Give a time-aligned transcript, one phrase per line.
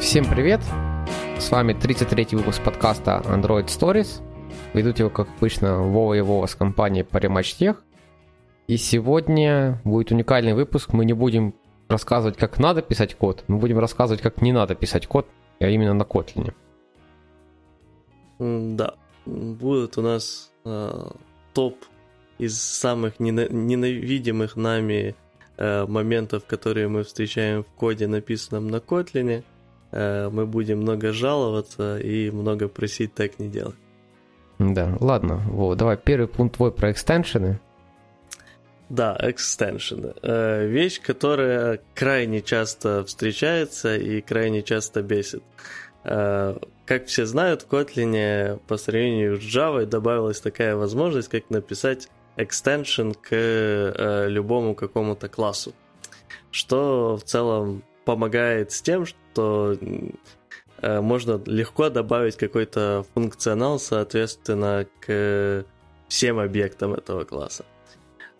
[0.00, 0.62] Всем привет!
[1.38, 4.22] С вами 33-й выпуск подкаста Android Stories.
[4.72, 7.76] Ведут его, как обычно, Вова и Вова с компанией Parimatch Tech.
[8.66, 10.94] И сегодня будет уникальный выпуск.
[10.94, 11.54] Мы не будем
[11.88, 15.28] рассказывать, как надо писать код, мы будем рассказывать, как не надо писать код,
[15.60, 16.54] а именно на Kotlin.
[18.38, 18.94] Да,
[19.26, 21.10] будет у нас э,
[21.52, 21.76] топ
[22.38, 25.14] из самых ненавидимых нами
[25.58, 29.44] э, моментов, которые мы встречаем в коде, написанном на Kotlin.
[29.92, 33.76] Э, мы будем много жаловаться и много просить так не делать.
[34.58, 37.58] Да, ладно, вот, давай первый пункт твой про экстеншены.
[38.88, 40.14] Да, экстеншены.
[40.22, 45.42] Э, вещь, которая крайне часто встречается и крайне часто бесит.
[46.04, 52.08] Э, как все знают, в Kotlin по сравнению с Java добавилась такая возможность, как написать
[52.36, 55.72] экстеншн к любому какому-то классу.
[56.50, 59.76] Что в целом помогает с тем, что
[60.82, 65.64] можно легко добавить какой-то функционал, соответственно, к
[66.08, 67.64] всем объектам этого класса.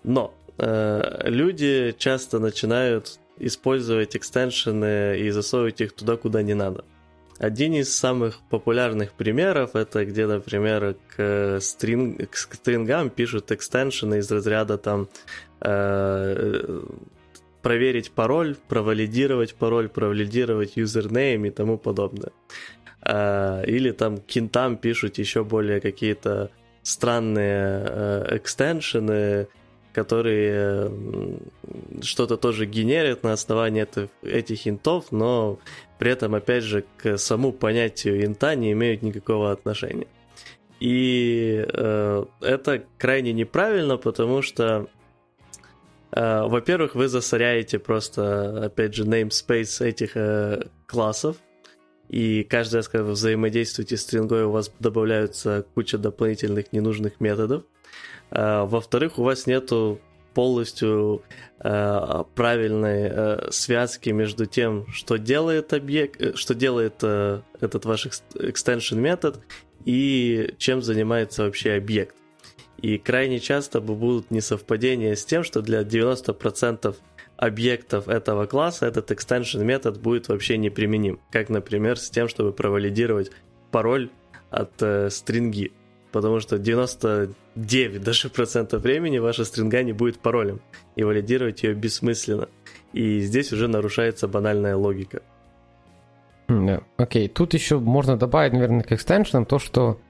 [0.02, 6.84] Но Э, люди часто начинают использовать экстеншены и засовывать их туда, куда не надо.
[7.38, 14.30] Один из самых популярных примеров это где, например, к, стринг, к стрингам пишут экстеншены из
[14.30, 15.08] разряда там
[15.62, 16.82] э,
[17.62, 22.32] проверить пароль, провалидировать пароль, провалидировать юзернейм и тому подобное.
[23.02, 26.50] Э, или там кентам пишут еще более какие-то
[26.82, 29.48] странные э, экстеншены,
[29.92, 30.92] которые
[32.02, 33.86] что-то тоже генерят на основании
[34.22, 35.58] этих интов, но
[35.98, 40.06] при этом, опять же, к самому понятию инта не имеют никакого отношения.
[40.78, 44.86] И э, это крайне неправильно, потому что,
[46.12, 51.36] во-первых, вы засоряете просто, опять же, namespace этих э, классов,
[52.10, 57.62] и каждый раз, когда вы взаимодействуете с стрингой, у вас добавляются куча дополнительных ненужных методов.
[58.32, 60.00] А, во-вторых, у вас нету
[60.34, 61.22] полностью
[61.60, 68.06] э, правильной э, связки между тем, что делает объект, э, что делает э, этот ваш
[68.34, 69.40] extension метод
[69.84, 72.16] и чем занимается вообще объект.
[72.82, 76.96] И крайне часто будут несовпадения с тем, что для 90%
[77.36, 81.20] объектов этого класса этот extension метод будет вообще неприменим.
[81.30, 83.30] Как, например, с тем, чтобы провалидировать
[83.70, 84.10] пароль
[84.50, 85.72] от э, стринги
[86.12, 90.60] потому что 99 даже процентов времени ваша стринга не будет паролем,
[90.96, 92.48] и валидировать ее бессмысленно.
[92.92, 95.22] И здесь уже нарушается банальная логика.
[96.96, 97.28] Окей.
[97.28, 100.00] Тут еще можно добавить, наверное, к экстеншенам то, что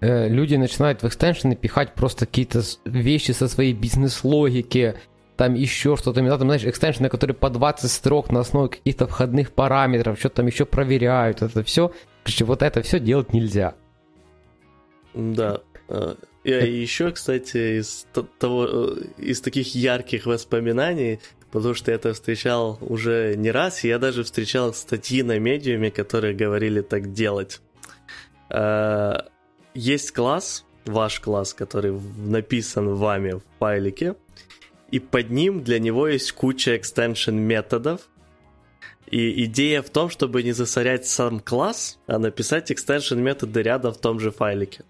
[0.00, 4.94] э, люди начинают в экстеншены пихать просто какие-то вещи со своей бизнес-логики,
[5.36, 10.18] там еще что-то, там, знаешь, экстеншены, которые по 20 строк на основе каких-то входных параметров,
[10.18, 11.92] что-то там еще проверяют, это все.
[12.40, 13.74] Вот это все делать нельзя.
[15.14, 15.60] Да.
[15.88, 18.06] А, и еще, кстати, из
[18.38, 23.98] того, э, из таких ярких воспоминаний, потому что я это встречал уже не раз, я
[23.98, 27.60] даже встречал статьи на медиуме, которые говорили так делать.
[29.74, 34.14] Есть класс, ваш класс, который написан вами в файлике,
[34.90, 38.08] и под ним для него есть куча экстеншн методов,
[39.10, 43.98] и идея в том, чтобы не засорять сам класс, а написать экстеншн методы рядом в
[43.98, 44.84] том же файлике.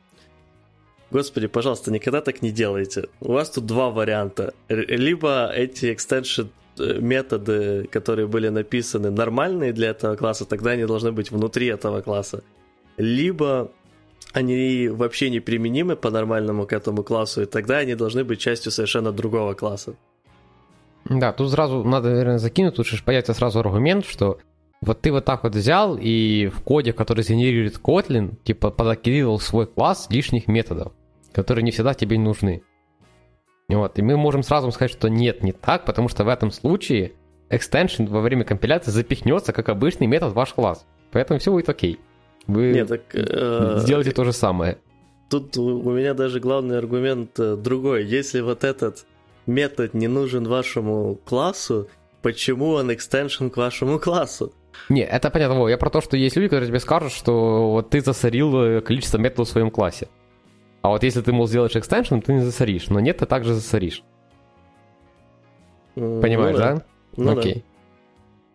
[1.10, 3.08] Господи, пожалуйста, никогда так не делайте.
[3.20, 4.52] У вас тут два варианта.
[4.68, 11.12] Либо эти extension э, методы, которые были написаны, нормальные для этого класса, тогда они должны
[11.12, 12.42] быть внутри этого класса.
[12.96, 13.70] Либо
[14.32, 19.54] они вообще неприменимы по-нормальному к этому классу, и тогда они должны быть частью совершенно другого
[19.54, 19.94] класса.
[21.04, 24.38] Да, тут сразу надо, наверное, закинуть, тут же появится сразу аргумент, что
[24.80, 29.66] вот ты вот так вот взял и в коде, который генерирует Kotlin, типа подакивировал свой
[29.66, 30.92] класс лишних методов
[31.34, 32.62] которые не всегда тебе нужны.
[33.68, 33.98] Вот.
[33.98, 37.12] И мы можем сразу сказать, что нет, не так, потому что в этом случае
[37.50, 40.86] extension во время компиляции запихнется как обычный метод в ваш класс.
[41.10, 41.98] Поэтому все будет окей.
[42.46, 44.78] Вы нет, так, э, сделайте то же самое.
[45.30, 48.04] Тут у меня даже главный аргумент э, другой.
[48.04, 49.06] Если вот этот
[49.46, 51.88] метод не нужен вашему классу,
[52.22, 54.52] почему он extension к вашему классу?
[54.88, 55.66] Не, это понятно.
[55.68, 59.18] Я про то, что есть люди, которые тебе скажут, что вот ты засорил э, количество
[59.18, 60.08] методов в своем классе.
[60.82, 62.88] А вот если ты, мол, сделаешь экстеншн, ты не засоришь.
[62.88, 64.02] Но нет, ты также засоришь.
[65.94, 66.74] Понимаешь, ну, да?
[66.74, 66.84] да?
[67.16, 67.64] Ну, Окей.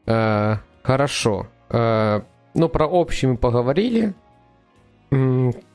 [0.05, 0.53] Да.
[0.53, 1.47] Э, хорошо.
[1.69, 2.21] Э,
[2.53, 4.13] ну, про общий мы поговорили.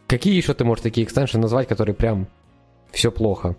[0.06, 2.26] Какие еще ты можешь такие экстеншны назвать, которые прям
[2.90, 3.56] все плохо?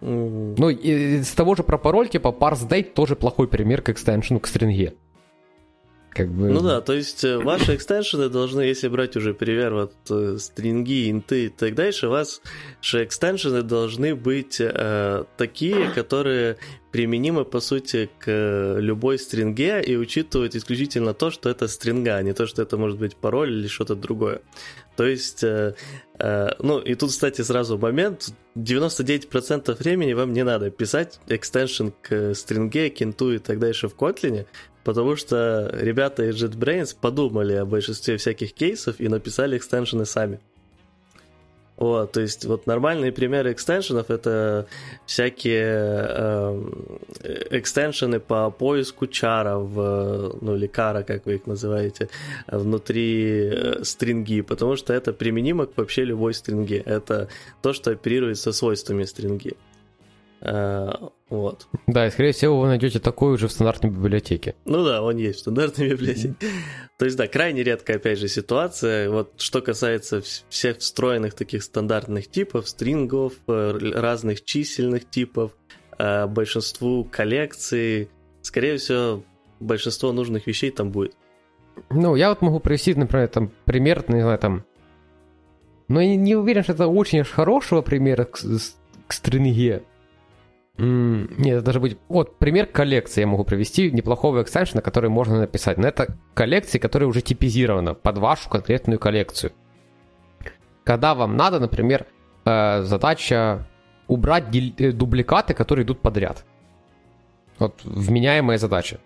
[0.00, 0.54] Mm.
[0.58, 4.40] Ну, и, с того же про пароль, типа parse date тоже плохой пример к экстеншну,
[4.40, 4.94] к стринге.
[6.14, 6.48] Как бы...
[6.48, 11.10] Ну да, то есть э, ваши экстеншены должны, если брать уже пример, вот э, стринги,
[11.10, 12.40] инты и так дальше, ваши
[13.04, 16.56] экстеншены должны быть э, такие, которые
[16.92, 22.32] применимы, по сути, к любой стринге и учитывать исключительно то, что это стринга, а не
[22.32, 24.40] то, что это может быть пароль или что-то другое.
[24.96, 25.74] То есть, э,
[26.20, 32.34] э, ну и тут, кстати, сразу момент, 99% времени вам не надо писать экстеншн к
[32.34, 34.46] стринге, кенту и так дальше в Kotlin,
[34.84, 40.40] потому что ребята из JetBrains подумали о большинстве всяких кейсов и написали экстеншены сами.
[41.76, 44.66] Вот, то есть вот нормальные примеры экстеншенов это
[45.06, 46.62] всякие э,
[47.50, 52.08] экстеншены по поиску чара в, ну или кара, как вы их называете,
[52.46, 56.78] внутри э, стринги, потому что это применимо к вообще любой стринге.
[56.78, 57.28] Это
[57.60, 59.56] то, что оперирует со свойствами стринги.
[60.42, 60.92] Э,
[61.30, 61.66] вот.
[61.86, 64.54] Да, и скорее всего вы найдете такую же в стандартной библиотеке.
[64.66, 66.34] Ну да, он есть в стандартной библиотеке.
[66.98, 69.10] То есть да, крайне редкая опять же ситуация.
[69.10, 75.52] Вот что касается всех встроенных таких стандартных типов, стрингов, э, разных чисельных типов,
[75.98, 78.10] э, большинству коллекций,
[78.42, 79.24] скорее всего,
[79.60, 81.16] большинство нужных вещей там будет.
[81.90, 84.64] Ну, я вот могу привести, например, там пример, не знаю, там...
[85.88, 88.38] Но я не уверен, что это очень хорошего примера к,
[89.06, 89.82] к стринге.
[90.76, 91.98] Нет, это даже быть...
[92.08, 95.78] Вот, пример коллекции я могу привести, неплохого экстеншена, который можно написать.
[95.78, 99.52] Но это коллекции, которая уже типизирована под вашу конкретную коллекцию.
[100.82, 102.06] Когда вам надо, например,
[102.44, 103.66] э, задача
[104.08, 106.44] убрать э, дубликаты, которые идут подряд.
[107.58, 108.98] Вот вменяемая задача.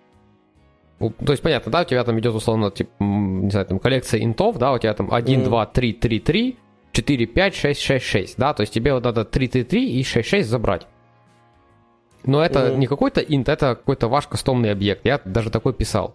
[0.98, 4.58] То есть, понятно, да, у тебя там идет условно, типа, не знаю, там коллекция интов,
[4.58, 5.44] да, у тебя там 1, mm.
[5.44, 6.56] 2, 3, 3, 3,
[6.92, 10.02] 4, 5, 6, 6, 6, да, то есть тебе вот надо 3, 3, 3 и
[10.02, 10.88] 6, 6 забрать.
[12.24, 12.76] Но это mm.
[12.76, 15.04] не какой-то int, это какой-то ваш кастомный объект.
[15.04, 16.14] Я даже такой писал.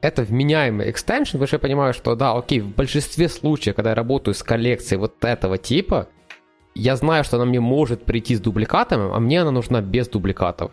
[0.00, 3.96] Это вменяемый экстеншн, потому что я понимаю, что да, окей, в большинстве случаев, когда я
[3.96, 6.08] работаю с коллекцией вот этого типа,
[6.74, 10.70] я знаю, что она мне может прийти с дубликатами, а мне она нужна без дубликатов.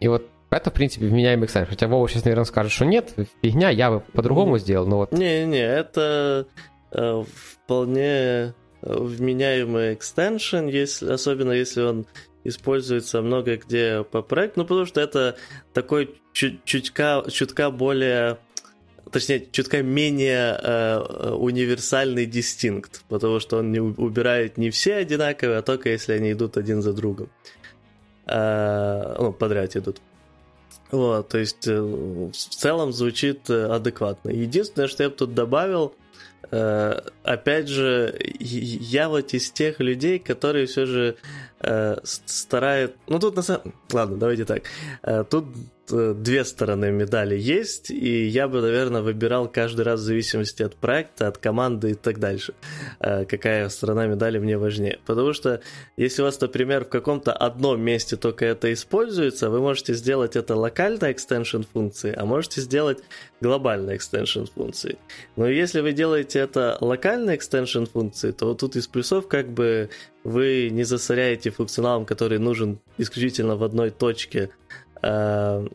[0.00, 1.70] И вот это, в принципе, вменяемый экстеншн.
[1.70, 5.12] Хотя Вова сейчас, наверное, скажет, что нет, фигня, я бы по-другому сделал, но вот...
[5.12, 6.46] Не-не, это
[6.90, 12.06] э, вполне вменяемый экстеншн, если, особенно если он
[12.44, 15.36] используется много где по проекту, ну, потому что это
[15.72, 18.38] такой чуть, чутка, чутка более
[19.10, 25.62] точнее, чутка менее э, универсальный дистинкт, потому что он не убирает не все одинаковые, а
[25.62, 27.28] только если они идут один за другом.
[28.26, 30.00] Э, ну, подряд идут.
[30.90, 34.30] Вот, то есть э, в целом звучит э, адекватно.
[34.30, 35.94] Единственное, что я бы тут добавил,
[36.50, 41.16] Э, опять же, я вот из тех людей, которые все же
[41.66, 42.96] э, старают...
[43.08, 43.74] Ну, тут на самом...
[43.92, 44.62] Ладно, давайте так.
[45.02, 45.44] Э, тут
[45.88, 51.28] две стороны медали есть, и я бы, наверное, выбирал каждый раз в зависимости от проекта,
[51.28, 52.54] от команды и так дальше,
[53.00, 54.98] э, какая сторона медали мне важнее.
[55.06, 55.60] Потому что
[55.96, 60.56] если у вас, например, в каком-то одном месте только это используется, вы можете сделать это
[60.56, 62.98] локальной extension функции, а можете сделать
[63.40, 64.98] глобальной extension функции.
[65.36, 69.90] Но если вы делаете это локальной extension функции, то тут из плюсов как бы
[70.24, 74.50] вы не засоряете функционалом, который нужен исключительно в одной точке
[75.04, 75.66] э,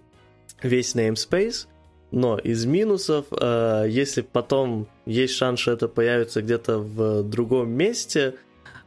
[0.63, 1.67] весь namespace,
[2.11, 8.35] но из минусов, э, если потом есть шанс, что это появится где-то в другом месте,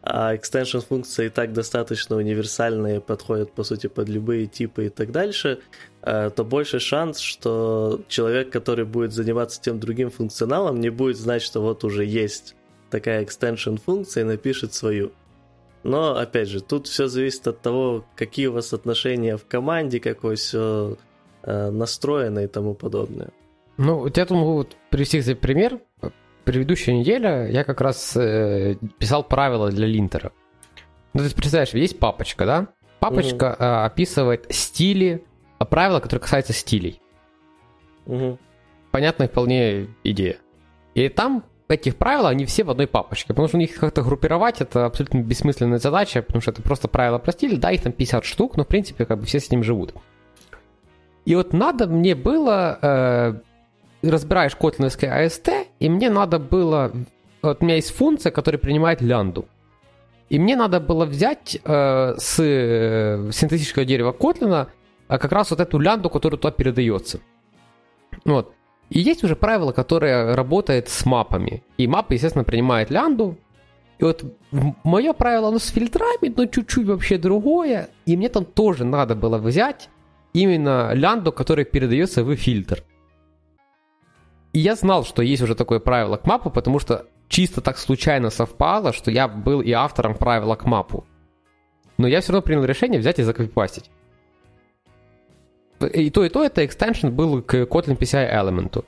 [0.02, 5.12] а extension функции и так достаточно универсальные, подходят, по сути, под любые типы и так
[5.12, 5.60] дальше,
[6.02, 11.42] э, то больше шанс, что человек, который будет заниматься тем другим функционалом, не будет знать,
[11.42, 12.56] что вот уже есть
[12.90, 15.12] такая extension функция и напишет свою.
[15.82, 20.36] Но, опять же, тут все зависит от того, какие у вас отношения в команде, какое
[20.36, 20.96] все
[21.42, 23.30] э, настроено и тому подобное.
[23.78, 25.80] Ну, тебя тут могу вот привести кстати, пример.
[26.44, 30.32] Предыдущая неделя я как раз э, писал правила для линтера.
[31.14, 32.68] Ну, ты представляешь, есть папочка, да?
[33.00, 33.64] Папочка угу.
[33.64, 35.24] э, описывает стили,
[35.58, 37.00] а правила, которые касаются стилей.
[38.06, 38.38] Угу.
[38.92, 40.38] Понятная вполне идея.
[40.94, 44.60] И там этих правил, они все в одной папочке, потому что у них как-то группировать
[44.60, 48.24] это абсолютно бессмысленная задача, потому что это просто правила про стиль, да, их там 50
[48.24, 49.94] штук, но в принципе как бы все с ним живут.
[51.24, 53.34] И вот надо мне было, э,
[54.02, 56.92] разбираешь котлиновский AST, и мне надо было,
[57.42, 59.46] вот у меня есть функция, которая принимает лянду.
[60.28, 64.68] И мне надо было взять э, с э, синтетического дерева Котлина
[65.06, 67.20] как раз вот эту лянду, которая туда передается.
[68.24, 68.54] Вот.
[68.90, 71.62] И есть уже правило, которое работает с мапами.
[71.78, 73.38] И мапа, естественно, принимает лянду.
[73.98, 74.24] И вот
[74.84, 77.88] мое правило, оно с фильтрами, но чуть-чуть вообще другое.
[78.04, 79.88] И мне там тоже надо было взять
[80.32, 82.84] именно лянду, которая передается в фильтр.
[84.52, 88.28] И я знал, что есть уже такое правило к мапу, потому что чисто так случайно
[88.28, 91.06] совпало, что я был и автором правила к мапу.
[91.96, 93.90] Но я все равно принял решение взять и закопипастить.
[95.86, 98.84] И то, и то это экстеншн был к Kotlin PCI Element.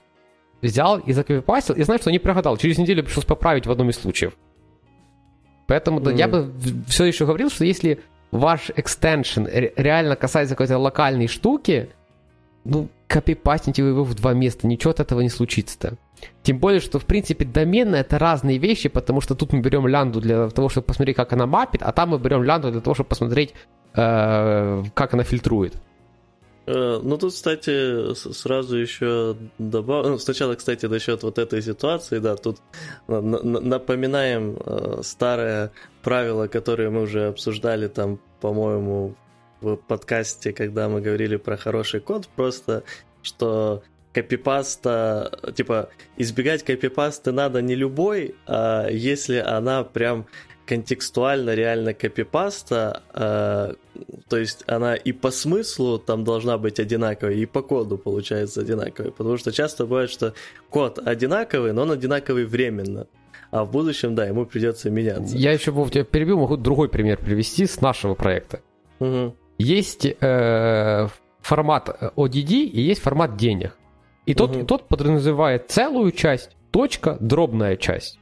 [0.63, 2.57] Взял и закопипастил, и знаешь, что не прогадал.
[2.57, 4.35] Через неделю пришлось поправить в одном из случаев.
[5.67, 6.17] Поэтому mm-hmm.
[6.17, 6.53] я бы
[6.87, 11.91] все еще говорил, что если ваш экстеншн реально касается какой-то локальной штуки,
[12.65, 15.97] ну, копипастите вы его в два места, ничего от этого не случится-то.
[16.43, 20.21] Тем более, что, в принципе, домены это разные вещи, потому что тут мы берем лянду
[20.21, 23.09] для того, чтобы посмотреть, как она мапит, а там мы берем лянду для того, чтобы
[23.09, 23.55] посмотреть,
[23.95, 25.75] э, как она фильтрует.
[26.67, 30.11] Э, ну, тут, кстати, сразу еще добавлю...
[30.11, 32.59] Ну, сначала, кстати, насчет вот этой ситуации, да, тут
[33.07, 39.15] напоминаем э, старое правило, которое мы уже обсуждали там, по-моему,
[39.61, 42.83] в подкасте, когда мы говорили про хороший код, просто
[43.23, 50.27] что копипаста, типа, избегать копипасты надо не любой, а если она прям
[50.67, 53.75] контекстуально реально копипаста, э,
[54.29, 59.13] то есть она и по смыслу там должна быть одинаковой, и по коду получается одинаковой,
[59.13, 60.35] потому что часто бывает, что
[60.71, 63.07] код одинаковый, но он одинаковый временно,
[63.51, 65.37] а в будущем, да, ему придется меняться.
[65.37, 68.61] Я еще, Вов, тебя перебил, могу другой пример привести с нашего проекта.
[69.01, 69.37] Угу.
[69.59, 71.09] Есть э,
[71.41, 73.77] формат ODD и есть формат денег.
[74.27, 74.61] И тот, угу.
[74.61, 78.19] и тот подразумевает целую часть, точка, дробная часть.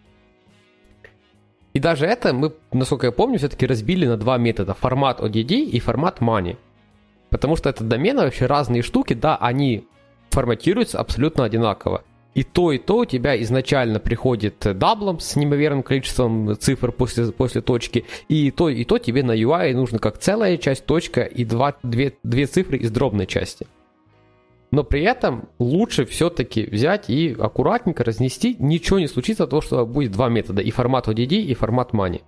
[1.72, 4.74] И даже это мы, насколько я помню, все-таки разбили на два метода.
[4.74, 6.56] Формат ODD и формат money.
[7.30, 9.86] Потому что это домены вообще разные штуки, да, они
[10.30, 12.04] форматируются абсолютно одинаково.
[12.34, 17.60] И то, и то у тебя изначально приходит даблом с неимоверным количеством цифр после, после
[17.60, 21.74] точки, и то, и то тебе на UI нужно как целая часть, точка и два,
[21.82, 23.66] две, две цифры из дробной части.
[24.72, 30.12] Но при этом лучше все-таки взять и аккуратненько разнести, ничего не случится того, что будет
[30.12, 32.22] два метода, и формат ODD, и формат money.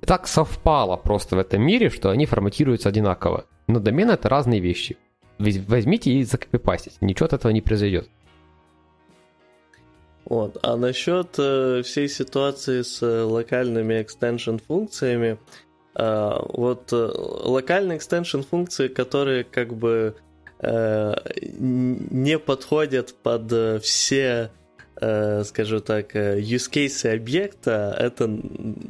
[0.00, 3.46] Так совпало просто в этом мире, что они форматируются одинаково.
[3.68, 4.96] Но домены это разные вещи.
[5.38, 8.08] Возьмите и закопипастите, ничего от этого не произойдет.
[10.24, 10.58] Вот.
[10.62, 15.38] А насчет э, всей ситуации с э, локальными extension функциями,
[15.94, 20.16] э, вот э, локальные extension функции, которые как бы
[20.62, 24.50] не подходят под э, все,
[25.00, 28.30] э, скажу так, э, use cases объекта, это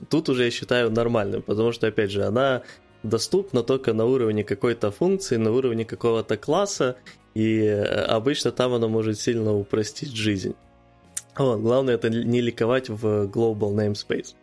[0.08, 2.62] тут уже я считаю нормальным, потому что, опять же, она
[3.02, 6.96] доступна только на уровне какой-то функции, на уровне какого-то класса,
[7.35, 7.66] и
[8.08, 10.54] обычно там она может сильно упростить жизнь.
[11.37, 14.35] Вот, главное это не ликовать в global namespace.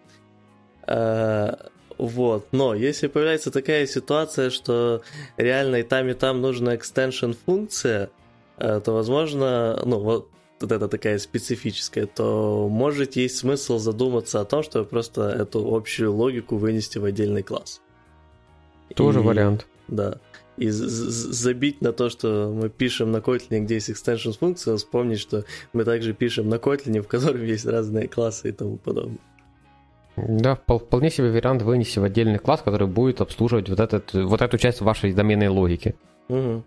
[1.98, 5.02] Вот, но если появляется такая ситуация, что
[5.38, 8.10] реально и там, и там нужна extension функция,
[8.58, 14.46] э, то, возможно, ну, вот, вот это такая специфическая, то может есть смысл задуматься о
[14.46, 17.82] том, чтобы просто эту общую логику вынести в отдельный класс.
[18.96, 19.68] Тоже и, вариант.
[19.88, 20.20] Да.
[20.56, 25.46] И забить на то, что мы пишем на Kotlin, где есть extension функция, вспомнить, что
[25.74, 29.20] мы также пишем на Kotlin, в котором есть разные классы и тому подобное.
[30.16, 34.58] Да, вполне себе вариант вынести в отдельный класс, который будет обслуживать вот, этот, вот эту
[34.58, 35.96] часть вашей доменной логики.
[36.30, 36.64] Угу.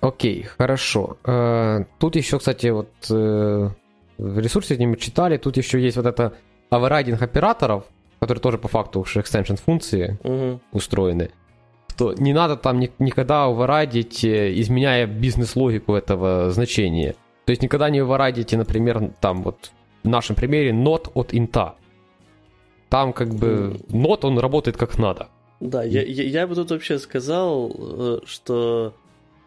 [0.00, 1.16] Окей, хорошо.
[1.24, 3.70] Э, тут еще, кстати, вот э,
[4.18, 6.34] в ресурсе мы читали, тут еще есть вот это
[6.70, 7.84] оверрайдинг операторов,
[8.20, 10.60] которые тоже по факту уж extension функции угу.
[10.72, 11.30] устроены.
[11.96, 17.16] То не надо там никогда оверрайдить, э, изменяя бизнес-логику этого значения.
[17.46, 19.72] То есть никогда не оверрайдите, например, там вот
[20.04, 21.74] в нашем примере not от инта.
[22.88, 25.28] Там как бы нот, он работает как надо.
[25.60, 28.94] Да, я, я, я бы тут вообще сказал, э, что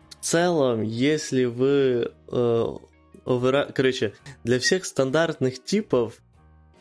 [0.09, 2.11] в целом, если вы...
[2.27, 2.65] Э,
[3.25, 3.69] овера...
[3.73, 6.15] Короче, для всех стандартных типов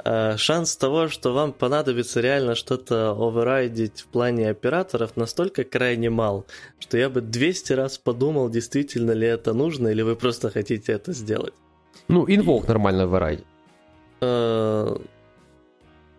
[0.04, 6.44] э, шанс того, что вам понадобится реально что-то оверрайдить в плане операторов, настолько крайне мал,
[6.80, 11.12] что я бы 200 раз подумал, действительно ли это нужно, или вы просто хотите это
[11.12, 11.54] сделать.
[12.08, 13.46] Ну, инвок нормально оверрайдить.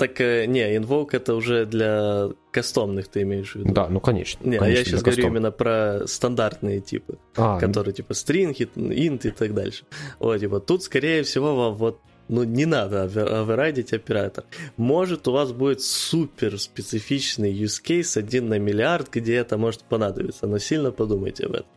[0.01, 3.72] Так э, не, Invoke это уже для кастомных ты имеешь в виду.
[3.72, 4.43] Да, ну конечно.
[4.43, 7.98] Не, конечно, а я сейчас говорю именно про стандартные типы, а, которые ну...
[7.98, 9.84] типа string, int и так дальше.
[10.17, 14.46] Вот, типа, тут, скорее всего, вам вот ну, не надо оверрайдить оператор.
[14.75, 20.48] Может, у вас будет супер специфичный use case один на миллиард, где это может понадобиться,
[20.48, 21.67] но сильно подумайте об этом.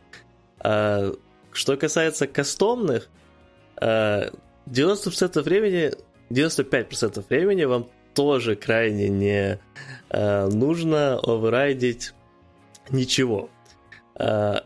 [0.61, 1.13] А,
[1.51, 3.07] что касается кастомных,
[3.79, 5.93] 90% а, времени
[6.31, 9.59] 95% времени вам тоже крайне не
[10.09, 12.13] э, нужно оверрайдить
[12.89, 13.49] ничего.
[14.17, 14.61] Э,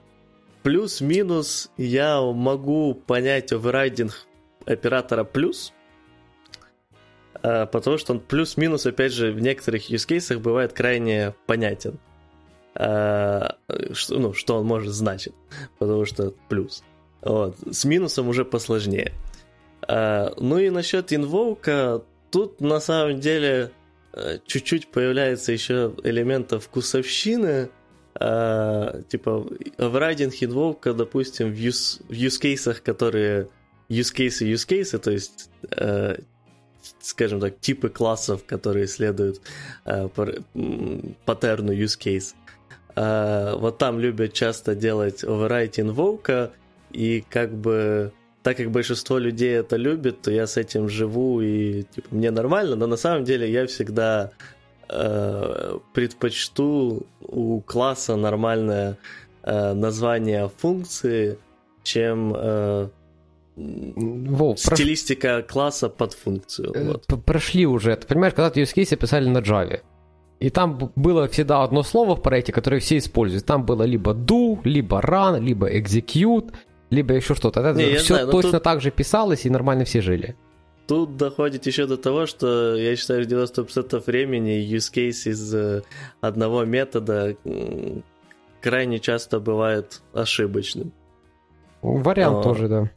[0.63, 4.27] плюс-минус я могу понять оверрайдинг
[4.65, 5.73] оператора плюс,
[7.41, 11.99] э, потому что он плюс-минус, опять же, в некоторых use cases бывает крайне понятен.
[12.75, 13.49] Э,
[13.93, 15.33] что, ну, что он может значить,
[15.79, 16.83] потому что плюс.
[17.21, 17.57] Вот.
[17.69, 19.13] С минусом уже посложнее.
[19.87, 23.71] Э, ну и насчет инвоука, тут на самом деле
[24.13, 27.69] э, чуть-чуть появляется еще элемента вкусовщины,
[28.15, 33.47] типа overriding инвоука, допустим, в use, в cases, которые
[33.87, 35.49] use cases, то есть
[36.99, 39.41] скажем так, типы классов, которые следуют
[39.85, 40.07] э,
[41.25, 42.33] паттерну case.
[42.95, 46.51] Э, вот там любят часто делать override invoke,
[46.91, 48.11] и как бы
[48.43, 52.75] так как большинство людей это любит, то я с этим живу и типа, мне нормально,
[52.75, 54.31] но на самом деле я всегда
[54.87, 58.97] э, предпочту у класса нормальное
[59.43, 61.37] э, название функции,
[61.83, 62.89] чем э,
[63.55, 65.51] Вов, стилистика прош...
[65.51, 66.71] класса под функцию.
[66.73, 67.25] Э, вот.
[67.25, 67.95] Прошли уже.
[67.97, 69.81] Ты понимаешь, когда use case писали на Java,
[70.39, 73.45] и там было всегда одно слово в проекте, которое все используют.
[73.45, 76.53] Там было либо do, либо run, либо execute,
[76.89, 77.61] либо еще что-то.
[77.61, 78.63] Это Не, все знаю, точно тут...
[78.63, 80.35] так же писалось, и нормально все жили.
[80.87, 85.83] Тут доходит еще до того, что я считаю, 90% времени use case из э,
[86.19, 87.35] одного метода
[88.61, 90.91] крайне часто бывает ошибочным.
[91.81, 92.43] Вариант Но...
[92.43, 92.91] тоже, да.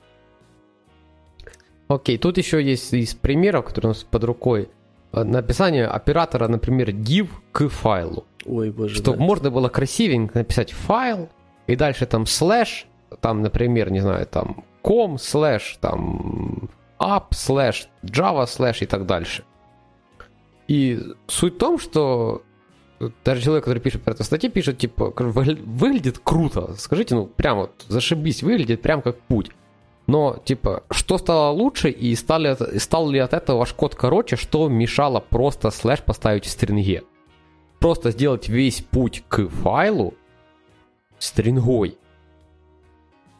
[1.89, 4.71] Окей, тут еще есть из примеров, которые у нас под рукой.
[5.13, 8.25] Написание оператора, например, div к файлу.
[8.47, 8.95] Ой, боже.
[8.95, 9.25] Чтобы да.
[9.25, 11.29] можно было красивенько написать файл,
[11.67, 12.87] и дальше там слэш,
[13.21, 19.45] там, например, не знаю, там com, слэш, там app, слэш, Java, слэш и так дальше.
[20.69, 22.43] И суть в том, что
[23.25, 26.75] даже человек, который пишет про эту статью, пишет, типа, выглядит круто.
[26.79, 29.51] Скажите, ну, прям вот, зашибись, выглядит прям как путь.
[30.07, 34.69] Но, типа, что стало лучше и стали, стал ли от этого ваш код короче, что
[34.69, 37.03] мешало просто слэш поставить в стринге?
[37.79, 40.15] Просто сделать весь путь к файлу
[41.19, 41.99] стрингой.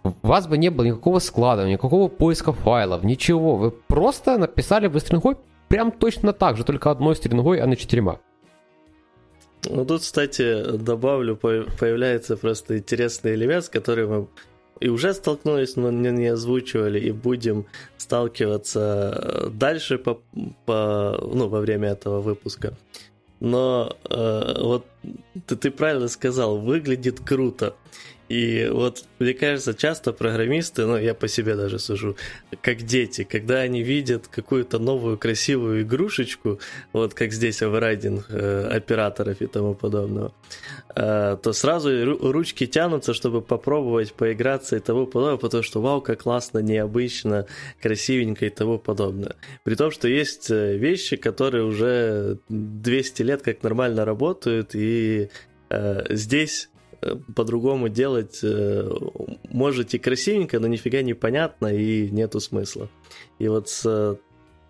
[0.05, 3.57] У вас бы не было никакого склада, никакого поиска файлов, ничего.
[3.57, 5.37] Вы просто написали бы стрингой
[5.69, 8.19] прям точно так же, только одной стрингой, а не четырьмя.
[9.65, 14.27] Ну тут, кстати, добавлю, появляется просто интересный элемент, с которым мы
[14.81, 20.21] и уже столкнулись, но не, не озвучивали, и будем сталкиваться дальше по,
[20.67, 22.75] по, ну, во время этого выпуска.
[23.39, 24.85] Но э, вот
[25.47, 27.75] ты, ты правильно сказал, выглядит круто.
[28.33, 32.17] И вот, мне кажется, часто программисты, ну, я по себе даже сужу,
[32.63, 36.59] как дети, когда они видят какую-то новую красивую игрушечку,
[36.95, 40.33] вот как здесь оверрайдинг э, операторов и тому подобного,
[40.97, 41.91] э, то сразу
[42.33, 47.47] ручки тянутся, чтобы попробовать поиграться и тому подобное, потому что вау, как классно, необычно,
[47.83, 49.37] красивенько и тому подобное.
[49.63, 55.29] При том, что есть э, вещи, которые уже 200 лет как нормально работают, и
[55.69, 56.71] э, здесь
[57.35, 58.91] по-другому делать э,
[59.51, 62.89] можете красивенько, но нифига не понятно и нету смысла.
[63.39, 64.17] И вот с э,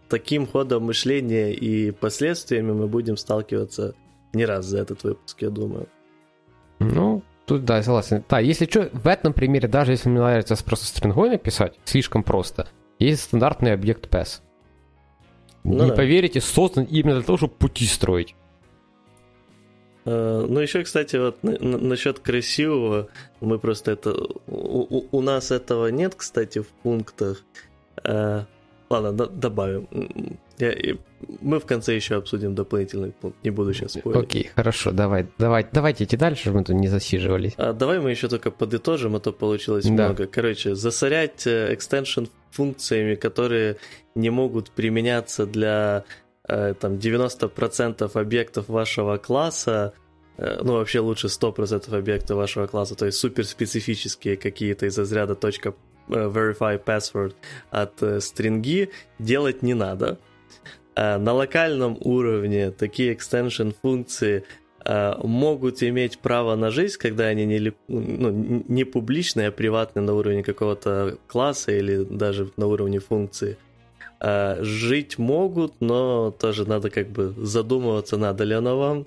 [0.08, 3.94] таким ходом мышления и последствиями мы будем сталкиваться
[4.32, 5.88] не раз за этот выпуск, я думаю.
[6.78, 8.24] Ну, тут да, согласен.
[8.28, 12.68] Да, если что, в этом примере, даже если мне нравится просто стрингой написать, слишком просто,
[12.98, 14.40] есть стандартный объект PES.
[15.64, 15.96] Ну, не да.
[15.96, 18.34] поверите, создан именно для того, чтобы пути строить.
[20.04, 23.08] Э, ну, еще, кстати, вот насчет красивого,
[23.40, 24.14] мы просто это...
[24.46, 27.42] У, у нас этого нет, кстати, в пунктах.
[28.04, 28.44] Э,
[28.90, 29.88] ладно, д- добавим.
[30.58, 30.74] Я,
[31.40, 34.22] мы в конце еще обсудим дополнительный пункт, не буду сейчас спорить.
[34.22, 37.54] Окей, хорошо, давай, давай, давайте идти дальше, чтобы мы тут не засиживались.
[37.56, 39.90] А, давай мы еще только подытожим, а то получилось да.
[39.90, 40.26] много.
[40.26, 43.76] Короче, засорять экстеншн функциями, которые
[44.14, 49.94] не могут применяться для Э, там 90% объектов вашего класса,
[50.36, 55.74] э, ну вообще лучше 100% объектов вашего класса, то есть суперспецифические какие-то из разряда точка
[56.08, 57.34] э, verify password
[57.70, 60.18] от стринги делать не надо.
[60.94, 64.44] На локальном уровне такие extension функции
[64.84, 70.42] могут иметь право на жизнь, когда они не, ну, не публичные, а приватные на уровне
[70.42, 73.71] какого-то класса или даже на уровне функции– Э,
[74.60, 79.06] жить могут, но тоже надо как бы задумываться, надо ли оно вам.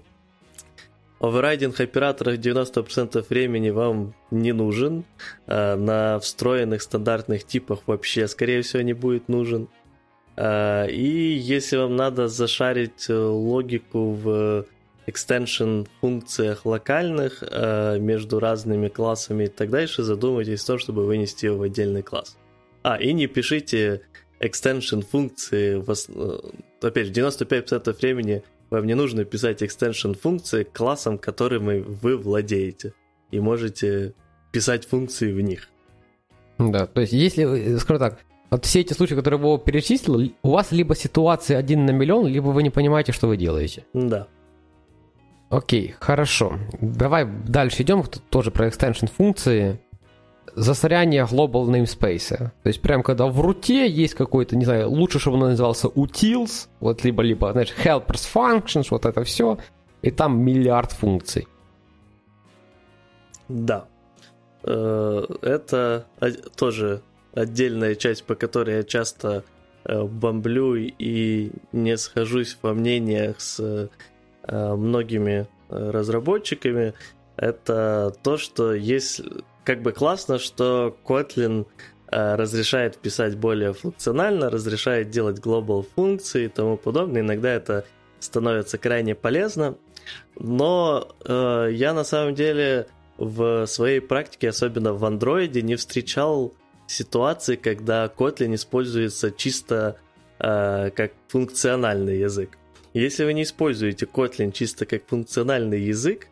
[1.19, 5.05] Оверрайдинг операторов 90% времени вам не нужен.
[5.47, 9.67] Э, на встроенных стандартных типах вообще, скорее всего, не будет нужен.
[10.35, 14.65] Э, и если вам надо зашарить логику в
[15.07, 17.43] extension функциях локальных
[17.99, 22.37] между разными классами так дальше, задумайтесь о том, чтобы вынести его в отдельный класс.
[22.81, 24.01] А, и не пишите
[24.39, 26.39] extension функции, э,
[26.81, 32.93] опять же, 95% времени вам не нужно писать extension функции классом, которыми вы владеете,
[33.31, 34.13] и можете
[34.51, 35.69] писать функции в них.
[36.57, 38.19] Да, то есть если, скажу так,
[38.49, 42.47] вот все эти случаи, которые Вова перечислил, у вас либо ситуация один на миллион, либо
[42.47, 43.85] вы не понимаете, что вы делаете.
[43.93, 44.27] Да.
[45.49, 46.57] Окей, хорошо.
[46.81, 49.79] Давай дальше идем, тоже про extension функции.
[50.53, 52.37] Засоряние global namespace.
[52.37, 56.67] То есть прям когда в руте есть какой-то, не знаю, лучше, чтобы он назывался utils,
[56.79, 59.57] вот либо-либо, знаешь, helpers functions, вот это все,
[60.01, 61.47] и там миллиард функций.
[63.47, 63.85] Да.
[64.63, 66.05] Э, это
[66.55, 67.01] тоже
[67.33, 69.43] отдельная часть, по которой я часто
[69.83, 73.87] э, бомблю и не схожусь во мнениях с э,
[74.47, 76.93] многими разработчиками,
[77.35, 79.21] это то, что есть
[79.65, 81.65] как бы классно, что Kotlin
[82.07, 87.21] разрешает писать более функционально, разрешает делать global функции и тому подобное.
[87.21, 87.85] Иногда это
[88.19, 89.75] становится крайне полезно.
[90.39, 96.53] Но э, я на самом деле в своей практике, особенно в андроиде, не встречал
[96.87, 99.97] ситуации, когда Kotlin используется чисто
[100.39, 102.57] э, как функциональный язык.
[102.93, 106.27] Если вы не используете Kotlin чисто как функциональный язык,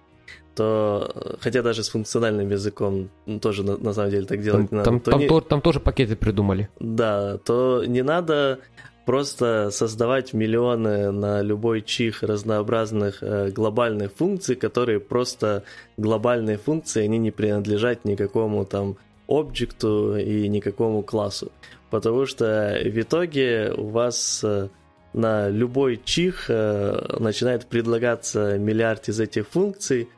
[0.55, 3.09] то, хотя даже с функциональным языком
[3.41, 4.89] тоже на, на самом деле так делать там, надо.
[4.89, 6.69] Там, то там, не, то, там тоже пакеты придумали.
[6.79, 8.59] Да, то не надо
[9.05, 15.63] просто создавать миллионы на любой чих разнообразных э, глобальных функций, которые просто
[15.97, 21.51] глобальные функции, они не принадлежат никакому там объекту и никакому классу.
[21.89, 24.69] Потому что в итоге у вас э,
[25.13, 30.09] на любой чих э, начинает предлагаться миллиард из этих функций,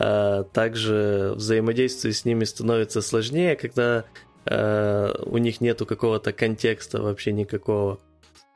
[0.00, 4.04] также взаимодействие с ними становится сложнее, когда
[4.46, 8.00] э, у них нету какого-то контекста вообще никакого.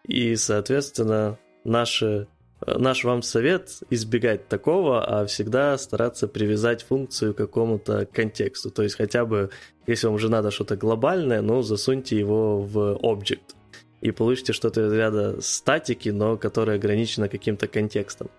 [0.07, 2.29] И, соответственно, наши,
[2.67, 8.71] наш вам совет избегать такого, а всегда стараться привязать функцию к какому-то контексту.
[8.71, 9.51] То есть хотя бы,
[9.87, 13.55] если вам уже надо что-то глобальное, ну, засуньте его в объект
[14.01, 18.31] и получите что-то из ряда статики, но которое ограничено каким-то контекстом.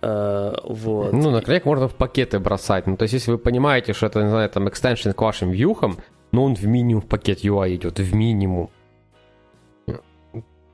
[0.00, 1.12] Uh, вот.
[1.12, 2.86] Ну, наклеек можно в пакеты бросать.
[2.86, 5.98] Ну, то есть, если вы понимаете, что это, не знаю, там, экстеншн к вашим вьюхам,
[6.30, 8.70] но он в минимум в пакет UI идет, в минимум.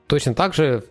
[0.06, 0.84] Точно так же,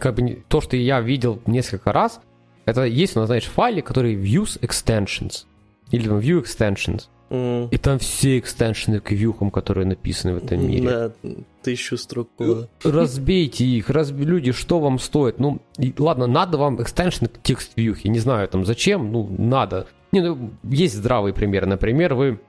[0.00, 2.20] как бы, то, что я видел несколько раз,
[2.66, 5.46] это есть у нас, знаешь, файлы, которые views extensions.
[5.90, 7.08] Или там view extensions.
[7.30, 7.68] Mm.
[7.70, 10.88] И там все экстеншены к вьюхам, которые написаны в этом мире.
[10.88, 11.12] Да,
[11.62, 12.68] тысячу строк кода.
[12.82, 14.24] Разбейте их, разби...
[14.24, 15.38] люди, что вам стоит?
[15.38, 19.86] Ну, и, ладно, надо вам экстеншн к текст вьюхи, не знаю там зачем, ну, надо.
[20.12, 22.40] Не, ну, есть здравый пример, например, вы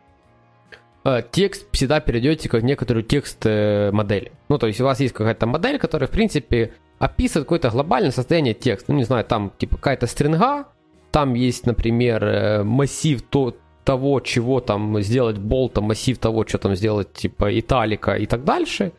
[1.03, 4.31] э, текст всегда перейдете как некоторую текст э, модели.
[4.47, 8.53] Ну, то есть у вас есть какая-то модель, которая, в принципе, описывает какое-то глобальное состояние
[8.53, 8.93] текста.
[8.93, 10.67] Ну, не знаю, там типа какая-то стринга,
[11.11, 13.55] там есть, например, э, массив то,
[13.89, 18.91] того, чего там сделать болтом, массив того, что там сделать, типа италика и так дальше.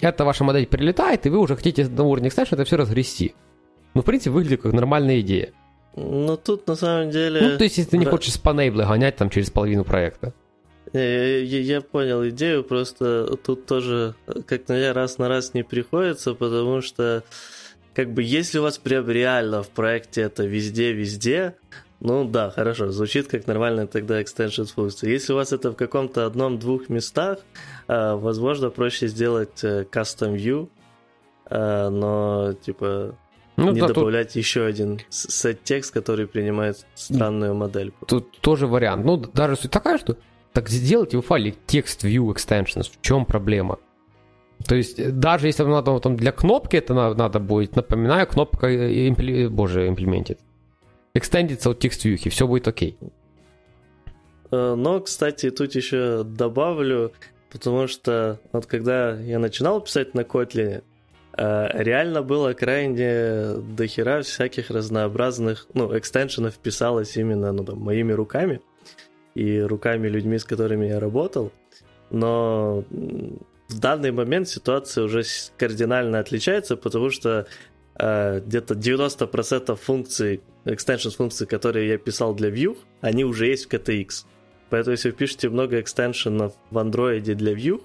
[0.00, 3.34] Это ваша модель прилетает, и вы уже хотите на уровне экстеншн это все разгрести.
[3.92, 5.50] Ну, в принципе, выглядит как нормальная идея.
[5.96, 7.40] Ну, тут на самом деле...
[7.40, 10.32] Ну, то есть, если ты не хочешь спанейблы гонять там через половину проекта.
[10.92, 14.14] Я, я, я понял идею, просто тут тоже
[14.46, 17.24] как на я раз на раз не приходится, потому что
[17.94, 21.56] как бы если у вас прям реально в проекте это везде-везде,
[22.00, 25.10] ну да, хорошо, звучит как нормальная тогда extension функция.
[25.10, 27.38] Если у вас это в каком-то одном-двух местах,
[27.88, 30.68] а, возможно, проще сделать э, custom view,
[31.46, 33.14] а, но типа
[33.56, 34.36] ну, не да, добавлять тут...
[34.36, 37.92] еще один сет-текст, который принимает странную модель.
[38.06, 39.04] Тут тоже вариант.
[39.04, 40.16] Ну, даже суть такая, что
[40.54, 42.90] так сделайте в файле text view extensions.
[42.90, 43.78] В чем проблема?
[44.66, 48.26] То есть, э, даже если вам надо там, для кнопки это надо, надо будет, напоминаю,
[48.26, 49.48] кнопка, э, импли...
[49.48, 50.38] боже, implemented.
[51.14, 52.96] Экстендится от text view, и все будет окей.
[54.50, 57.12] Э, но, кстати, тут еще добавлю,
[57.50, 60.82] потому что вот когда я начинал писать на Kotlin,
[61.36, 68.60] реально было крайне дохера всяких разнообразных, ну, экстеншенов писалось именно, ну, там, моими руками
[69.34, 71.52] и руками людьми, с которыми я работал.
[72.10, 72.84] Но
[73.68, 75.22] в данный момент ситуация уже
[75.56, 77.44] кардинально отличается, потому что э,
[78.00, 84.26] где-то 90% функций, extension функций, которые я писал для Vue, они уже есть в KTX.
[84.70, 87.82] Поэтому если вы пишете много экстеншенов в Android для Vue,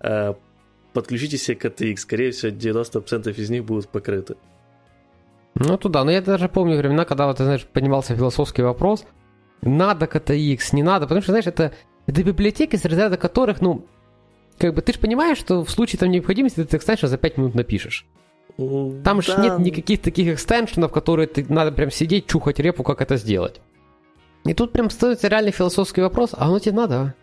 [0.00, 0.34] э,
[0.92, 1.96] подключите себе KTX.
[1.96, 4.36] Скорее всего, 90% из них будут покрыты.
[5.54, 6.02] Ну, туда.
[6.04, 9.04] Но я даже помню времена, когда, вот, ты знаешь, поднимался философский вопрос–
[9.62, 11.72] надо KTX, не надо, потому что, знаешь, это,
[12.06, 13.86] это библиотеки, с разряда которых, ну,
[14.58, 17.54] как бы ты же понимаешь, что в случае там необходимости ты экстеншн за 5 минут
[17.54, 18.06] напишешь.
[18.56, 19.20] Там да.
[19.20, 23.60] же нет никаких таких экстеншенов, которые ты надо прям сидеть, чухать репу, как это сделать.
[24.44, 27.14] И тут прям становится реальный философский вопрос, а оно тебе надо, а?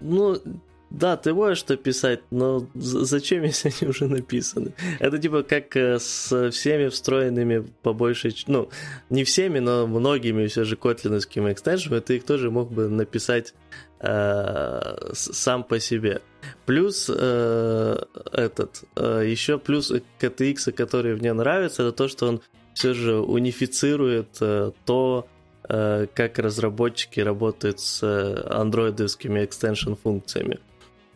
[0.00, 0.36] Ну,
[0.90, 4.72] да, ты можешь это писать, но зачем, если они уже написаны?
[4.98, 8.34] Это типа как э, с всеми встроенными по большей...
[8.46, 8.70] Ну,
[9.10, 13.54] не всеми, но многими все же котлиновскими экстеншенами ты их тоже мог бы написать
[14.00, 16.20] э, сам по себе.
[16.66, 17.98] Плюс э,
[18.32, 22.40] этот, э, еще плюс KTX, который мне нравится, это то, что он
[22.74, 25.26] все же унифицирует э, то,
[25.68, 30.60] э, как разработчики работают с э, андроидовскими экстеншн функциями.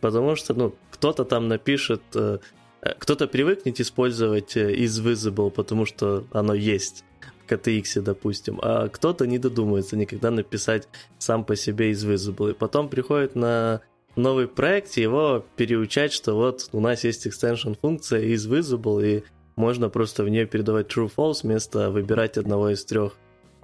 [0.01, 2.39] Потому что, ну, кто-то там напишет, э,
[2.81, 7.05] э кто-то привыкнет использовать из э, Visible, потому что оно есть
[7.53, 10.87] KTX, допустим, а кто-то не додумается никогда написать
[11.17, 12.51] сам по себе из Visible.
[12.51, 13.81] И потом приходит на
[14.15, 19.23] новый проект, его переучать, что вот у нас есть extension функция из Visible, и
[19.55, 23.13] можно просто в нее передавать true-false вместо выбирать одного из трех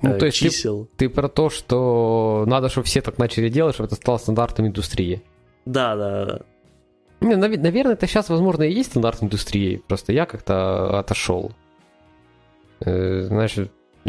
[0.01, 0.85] ну, э, то есть чисел.
[0.97, 4.67] Ты, ты про то, что надо, чтобы все так начали делать, чтобы это стало стандартом
[4.67, 5.21] индустрии.
[5.65, 6.39] Да, да, да.
[7.21, 9.83] Не, наверное, это сейчас, возможно, и есть стандарт индустрии.
[9.87, 11.51] Просто я как-то отошел.
[12.79, 13.57] Э, знаешь,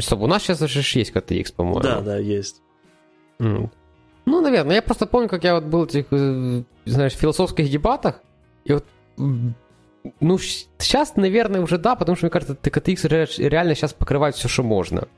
[0.01, 1.81] чтобы у нас сейчас даже есть KTX, по-моему.
[1.81, 2.63] Да, да, есть.
[3.39, 3.71] Mm.
[4.27, 4.77] Ну, наверное.
[4.77, 8.21] Я просто помню, как я вот был в этих, э, знаешь, философских дебатах.
[8.65, 8.85] И вот
[10.21, 14.63] ну, сейчас, наверное, уже да, потому что, мне кажется, TKTX реально сейчас покрывает все, что
[14.63, 15.09] можно.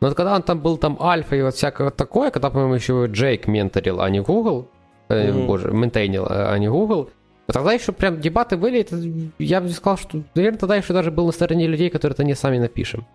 [0.00, 3.06] Но вот когда он там был там альфа и вот всякое такое, когда, по-моему, еще
[3.06, 4.68] Джейк менторил, а не Google,
[5.08, 5.46] э, mm-hmm.
[5.46, 7.10] боже, ментейнил, а не Google,
[7.46, 8.96] тогда еще прям дебаты были, это,
[9.38, 12.34] я бы сказал, что, наверное, тогда еще даже был на стороне людей, которые это не
[12.34, 13.06] сами напишем.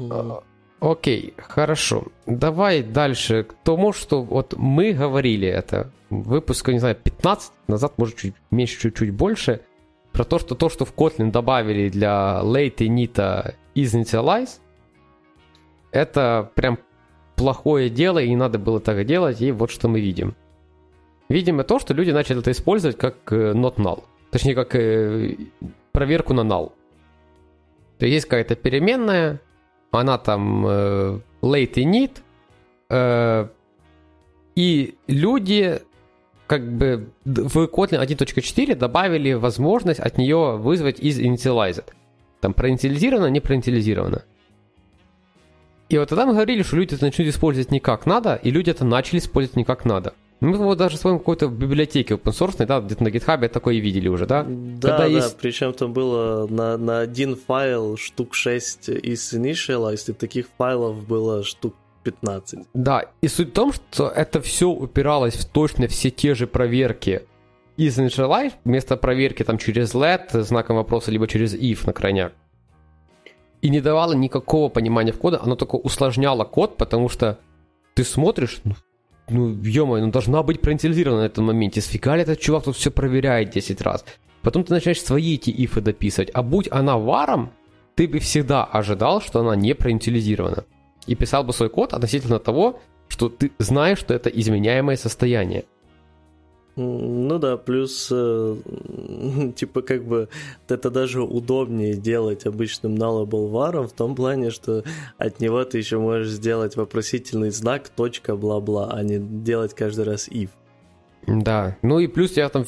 [0.00, 0.42] Mm-hmm.
[0.80, 2.04] Окей, хорошо.
[2.26, 8.16] Давай дальше к тому, что вот мы говорили это выпуска, не знаю, 15 назад, может,
[8.16, 9.60] чуть меньше, чуть-чуть больше,
[10.12, 14.58] про то, что то, что в Kotlin добавили для late init из initialize,
[15.92, 16.78] это прям
[17.36, 20.34] плохое дело, и не надо было так делать, и вот что мы видим.
[21.28, 24.02] Видим то, что люди начали это использовать как э, not null.
[24.30, 25.36] Точнее, как э,
[25.92, 26.72] проверку на null.
[27.98, 29.40] То есть какая-то переменная,
[29.90, 32.18] она там э, late init,
[32.88, 33.48] э,
[34.56, 35.80] и люди
[36.46, 41.84] как бы в Kotlin 1.4 добавили возможность от нее вызвать из initialized.
[42.40, 44.24] Там проинициализировано, не проинициализировано.
[45.88, 48.70] И вот тогда мы говорили, что люди это начнут использовать не как надо, и люди
[48.70, 50.14] это начали использовать не как надо.
[50.40, 53.80] Мы его даже с вами какой-то библиотеке open source, да, где-то на GitHub такое и
[53.80, 54.42] видели уже, да?
[54.42, 55.36] Да, Когда да, есть...
[55.36, 61.44] причем там было на, на один файл штук 6 из initialize, и таких файлов было
[61.44, 61.74] штук
[62.04, 62.60] 15.
[62.72, 67.22] Да, и суть в том, что это все упиралось в точно все те же проверки
[67.76, 72.32] из initialize, вместо проверки там через let, знаком вопроса, либо через if на крайняк.
[73.60, 77.38] И не давало никакого понимания в кода, оно только усложняло код, потому что
[77.94, 78.74] ты смотришь, ну,
[79.30, 81.80] ну, ё ну должна быть проинициализирована на этом моменте.
[81.80, 84.04] Сфига ли этот чувак тут все проверяет 10 раз?
[84.42, 86.30] Потом ты начинаешь свои эти ифы дописывать.
[86.34, 87.50] А будь она варом,
[87.94, 90.64] ты бы всегда ожидал, что она не проинициализирована.
[91.06, 95.64] И писал бы свой код относительно того, что ты знаешь, что это изменяемое состояние.
[96.80, 98.56] Ну да, плюс, э,
[99.56, 100.28] типа, как бы
[100.66, 104.82] это даже удобнее делать обычным nullable варом в том плане, что
[105.18, 110.28] от него ты еще можешь сделать вопросительный знак, точка, бла-бла, а не делать каждый раз
[110.28, 110.48] if.
[111.38, 112.64] Да, ну и плюс я там,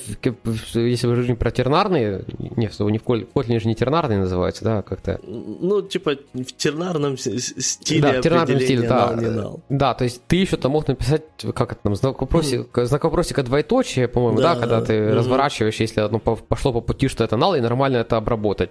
[0.75, 5.21] если вы говорите про тернарные, не, не в Kotlin же не тернарные называются, да, как-то?
[5.27, 9.53] Ну, типа в тернарном стиле Да, в тернарном стиле, да.
[9.69, 11.23] Да, то есть ты еще там мог написать,
[11.55, 12.85] как это там, знак, вопросика, mm.
[12.87, 15.15] знак вопросика двоеточие, по-моему, да, да когда ты mm-hmm.
[15.15, 18.71] разворачиваешь, если одно пошло по пути, что это null, и нормально это обработать.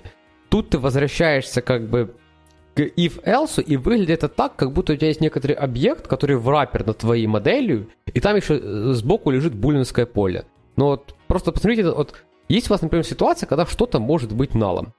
[0.49, 2.13] Тут ты возвращаешься как бы
[2.73, 6.47] к if-else, и выглядит это так, как будто у тебя есть некоторый объект, который в
[6.47, 10.45] раппер над твоей моделью, и там еще э, сбоку лежит булинское поле.
[10.75, 12.15] Но вот просто посмотрите, вот
[12.47, 14.93] есть у вас, например, ситуация, когда что-то может быть налом.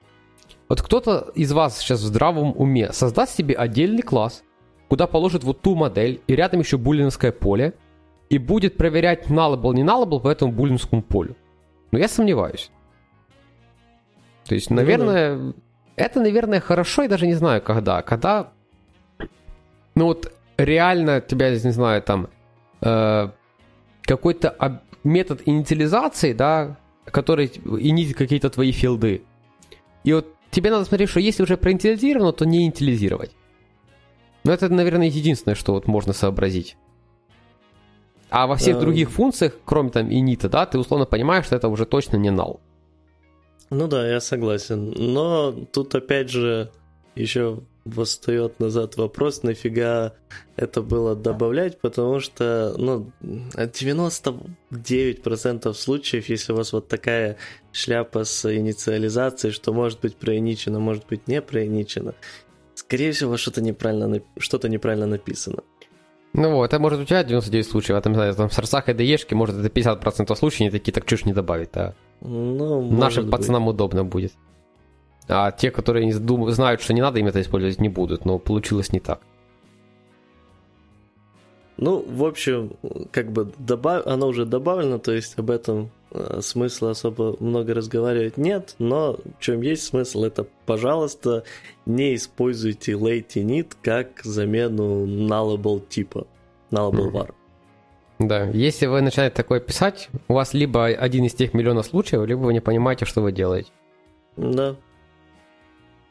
[0.69, 4.43] Вот кто-то из вас сейчас в здравом уме создаст себе отдельный класс,
[4.87, 7.73] куда положит вот ту модель, и рядом еще булинское поле,
[8.29, 11.35] и будет проверять nullable, не nullable по этому булинскому полю.
[11.91, 12.71] Но я сомневаюсь.
[14.45, 15.59] То есть, наверное, ну, да.
[15.95, 18.01] Это, наверное, хорошо, я даже не знаю, когда.
[18.01, 18.51] Когда,
[19.95, 22.29] ну вот, реально тебя, не знаю, там,
[22.81, 23.29] э,
[24.01, 29.23] какой-то об- метод инициализации, да, который инит какие-то твои филды.
[30.03, 33.35] И вот тебе надо смотреть, что если уже проинициализировано, то не инициализировать.
[34.43, 36.75] Но это, наверное, единственное, что вот можно сообразить.
[38.29, 41.85] А во всех других функциях, кроме там init, да, ты условно понимаешь, что это уже
[41.85, 42.59] точно не null.
[43.69, 44.93] Ну да, я согласен.
[44.95, 46.71] Но тут опять же
[47.15, 50.13] еще восстает назад вопрос, нафига
[50.55, 57.35] это было добавлять, потому что ну, 99% случаев, если у вас вот такая
[57.71, 62.13] шляпа с инициализацией, что может быть проиничено, может быть не проиничено,
[62.75, 65.63] скорее всего, что-то неправильно, что-то неправильно написано.
[66.35, 68.93] Ну вот, это может у тебя 99 случаев, а там, знаю, там в сорсах и
[68.93, 71.93] ДЕшке, может, это 50% случаев, они такие, так чушь не добавить, да.
[72.23, 73.31] Ну, Нашим быть.
[73.31, 74.33] пацанам удобно будет.
[75.27, 76.49] А те, которые не дум...
[76.51, 79.21] знают, что не надо им это использовать, не будут, но получилось не так.
[81.77, 82.73] Ну, в общем,
[83.11, 84.05] как бы добав...
[84.07, 89.41] оно уже добавлено, то есть об этом э, смысла особо много разговаривать нет, но в
[89.41, 91.43] чем есть смысл, это, пожалуйста,
[91.85, 96.25] не используйте late init как замену nullable типа,
[96.71, 97.33] nullable var.
[98.19, 102.39] Да, если вы начинаете такое писать, у вас либо один из тех миллионов случаев, либо
[102.39, 103.71] вы не понимаете, что вы делаете.
[104.37, 104.75] Да.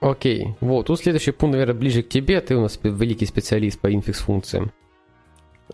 [0.00, 3.92] Окей, вот, тут следующий пункт, наверное, ближе к тебе, ты у нас великий специалист по
[3.92, 4.72] инфикс функциям.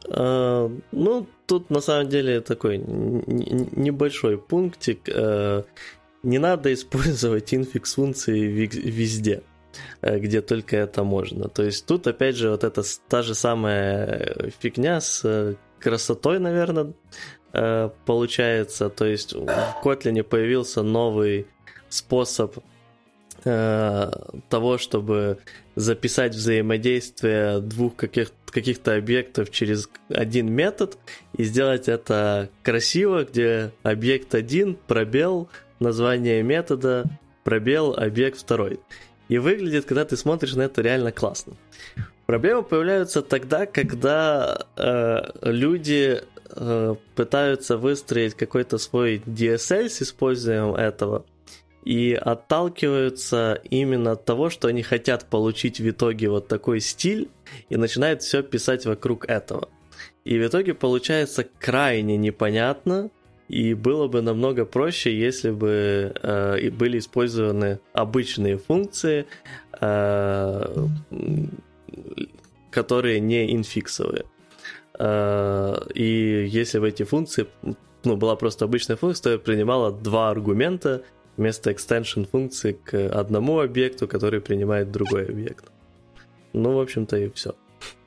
[0.07, 5.09] А, ну, тут на самом деле такой небольшой пунктик.
[5.09, 5.65] А,
[6.23, 9.43] не надо использовать инфикс функции везде,
[10.03, 11.49] э, где только это можно.
[11.49, 16.93] То есть тут, опять же, вот эта та же самая фигня с э, красотой, наверное,
[17.53, 18.91] э, получается.
[18.91, 21.47] То есть в Kotlin появился новый
[21.89, 22.57] способ
[23.45, 25.39] того, чтобы
[25.77, 30.99] записать взаимодействие двух каких- каких-то объектов через один метод
[31.37, 37.05] и сделать это красиво, где объект один, пробел, название метода,
[37.45, 38.81] пробел, объект второй.
[39.29, 41.55] И выглядит, когда ты смотришь на это, реально классно.
[42.29, 51.25] Проблемы появляются тогда, когда э, люди э, пытаются выстроить какой-то свой DSL с использованием этого–
[51.89, 57.31] и отталкиваются именно от того, что они хотят получить в итоге вот такой стиль
[57.71, 59.71] и начинают все писать вокруг этого.
[60.27, 63.11] И в итоге получается крайне непонятно,
[63.49, 69.25] и было бы намного проще, если бы э, были использованы обычные функции,
[69.81, 70.87] э,
[72.71, 74.25] которые не инфиксовые.
[74.99, 77.47] Э, и если бы эти функции,
[78.05, 81.03] ну, была просто обычная функция, то принимала два аргумента,
[81.37, 85.71] вместо extension функции к одному объекту, который принимает другой объект.
[86.53, 87.55] Ну, в общем-то, и все.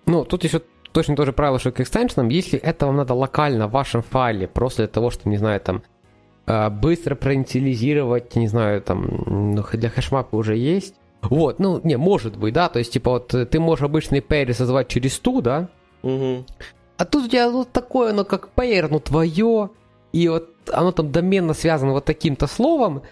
[0.06, 3.72] Ну, тут еще точно тоже правило, что к экстеншенам, если это вам надо локально в
[3.72, 5.84] вашем файле, просто для того, чтобы, не знаю, там,
[6.48, 10.96] э, быстро проинициализировать, не знаю, там, ну, для хэшмапа уже есть.
[11.22, 14.88] Вот, ну, не, может быть, да, то есть, типа, вот ты можешь обычный pair создавать
[14.88, 15.70] через ту, да,
[16.02, 16.46] угу.
[16.98, 19.70] а тут у тебя вот такое, ну, как pair, ну, твое,
[20.14, 23.04] и вот оно там доменно связано вот таким-то словом,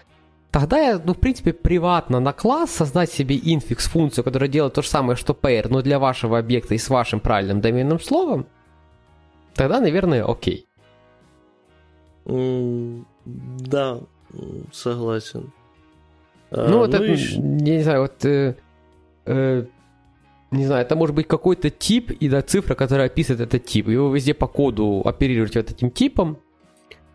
[0.50, 4.82] Тогда я, ну, в принципе, приватно на класс создать себе инфикс функцию, которая делает то
[4.82, 8.46] же самое, что pair, но для вашего объекта и с вашим правильным доменным словом,
[9.54, 10.66] тогда, наверное, окей.
[12.24, 14.00] Mm, да,
[14.72, 15.52] согласен.
[16.50, 17.36] А, ну, вот ну, это, еще...
[17.36, 17.40] я
[17.76, 18.56] не знаю, вот, э,
[19.26, 19.64] э,
[20.50, 23.88] не знаю, это может быть какой-то тип и да, цифра, которая описывает этот тип.
[23.88, 26.38] И вы везде по коду оперируете вот этим типом,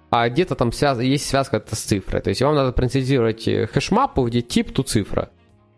[0.10, 1.00] а где-то там связ...
[1.00, 2.22] есть связка это с цифрой.
[2.22, 5.30] То есть вам надо проинициализировать э, хэшмапу, где тип, ту цифра.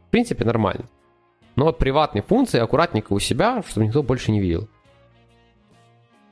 [0.08, 0.86] В принципе, нормально.
[1.56, 4.70] Но вот приватные функции аккуратненько у себя, чтобы никто больше не видел.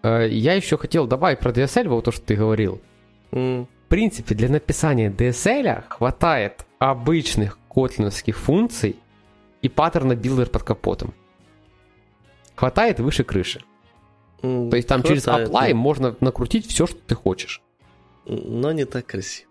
[0.04, 2.80] Э, я еще хотел добавить про DSL, вот то, что ты говорил.
[3.32, 3.66] Mm.
[3.66, 8.98] В принципе, для написания DSL хватает обычных котлиновских функций
[9.62, 11.14] и паттерна builder под капотом.
[12.56, 13.62] Хватает выше крыши.
[14.42, 15.76] Mm, То есть там хватает, через apply да.
[15.76, 17.62] можно накрутить все, что ты хочешь
[18.26, 19.50] но не так красиво.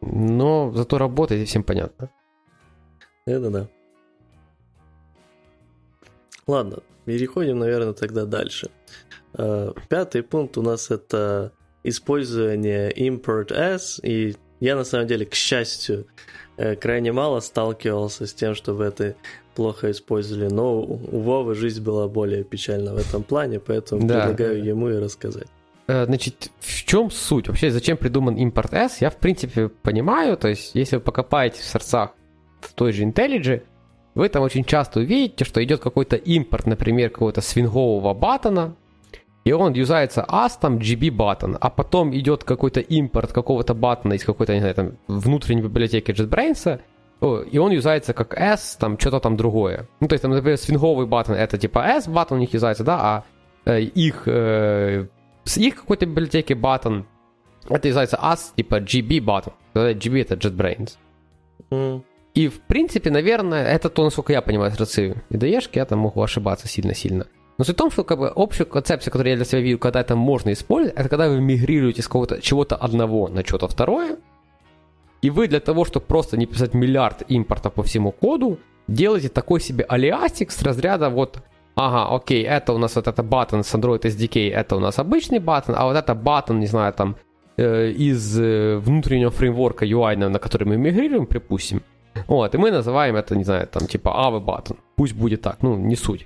[0.00, 2.10] Но зато работает, и всем понятно.
[3.26, 3.68] Это да.
[6.46, 8.70] Ладно, переходим, наверное, тогда дальше.
[9.34, 11.52] А, пятый пункт у нас это
[11.84, 16.06] использование import s, и я на самом деле, к счастью,
[16.56, 19.16] э, крайне мало сталкивался с тем, чтобы это
[19.54, 24.20] плохо использовали, но у Вовы жизнь была более печальна в этом плане, поэтому да.
[24.20, 25.48] предлагаю ему и рассказать.
[25.86, 27.48] Э, значит, в чем суть?
[27.48, 29.00] Вообще, зачем придуман импорт S?
[29.00, 30.36] Я, в принципе, понимаю.
[30.36, 32.10] То есть, если вы покопаете в сердцах
[32.60, 33.62] в той же IntelliJ,
[34.14, 38.76] вы там очень часто увидите, что идет какой-то импорт, например, какого-то свингового баттона,
[39.44, 44.24] и он юзается as там GB button, а потом идет какой-то импорт какого-то баттона из
[44.24, 46.80] какой-то, не знаю, там, внутренней библиотеки JetBrains,
[47.50, 49.88] и он юзается как S, там, что-то там другое.
[50.00, 52.98] Ну, то есть, там, например, свинговый баттон это типа S баттон у них юзается, да,
[53.00, 53.24] а
[53.70, 55.06] э, их э,
[55.44, 57.04] с их какой-то библиотеки button,
[57.68, 59.52] это называется as, типа GB button.
[59.74, 60.96] GB это JetBrains.
[61.70, 62.02] Mm.
[62.34, 66.68] И, в принципе, наверное, это то, насколько я понимаю с IDE-шки, я там могу ошибаться
[66.68, 67.26] сильно-сильно.
[67.60, 70.00] Но суть в том, что как бы, общая концепция, которую я для себя вижу, когда
[70.00, 74.16] это можно использовать, это когда вы мигрируете с какого-то чего-то одного на что-то второе,
[75.20, 78.58] и вы для того, чтобы просто не писать миллиард импорта по всему коду,
[78.88, 81.42] делаете такой себе алиастик с разряда вот
[81.74, 85.38] ага, окей, это у нас вот это button с Android SDK, это у нас обычный
[85.38, 87.16] button, а вот это button, не знаю, там,
[87.58, 91.82] э, из э, внутреннего фреймворка UI, на который мы мигрируем, припустим.
[92.26, 94.78] Вот, и мы называем это, не знаю, там, типа AV button.
[94.96, 96.24] Пусть будет так, ну, не суть.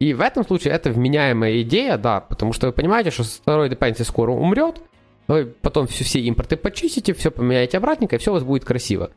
[0.00, 4.02] И в этом случае это вменяемая идея, да, потому что вы понимаете, что второй dependency
[4.04, 4.82] скоро умрет,
[5.28, 9.10] вы потом все, все импорты почистите, все поменяете обратненько, и все у вас будет красиво.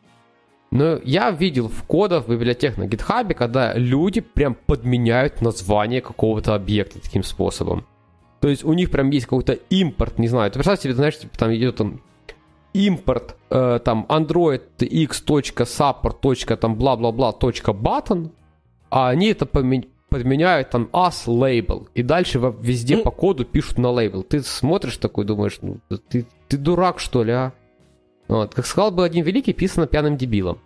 [0.71, 6.53] Но я видел в кодах в библиотеках на GitHub, когда люди прям подменяют название какого-то
[6.53, 7.85] объекта таким способом.
[8.41, 11.37] То есть у них прям есть какой-то импорт, не знаю, ты представь себе, знаешь, типа,
[11.37, 12.01] там идет там
[12.73, 16.55] импорт э, там android x.support.
[16.57, 18.31] там бла-бла-бла button,
[18.89, 23.89] а они это помен- подменяют там as label, и дальше везде по коду пишут на
[23.89, 24.21] лейбл.
[24.21, 27.53] Ты смотришь такой, думаешь, ну, ты, ты дурак, что ли, а?
[28.27, 28.53] Вот.
[28.53, 30.59] Как сказал бы один великий, писано пьяным дебилом.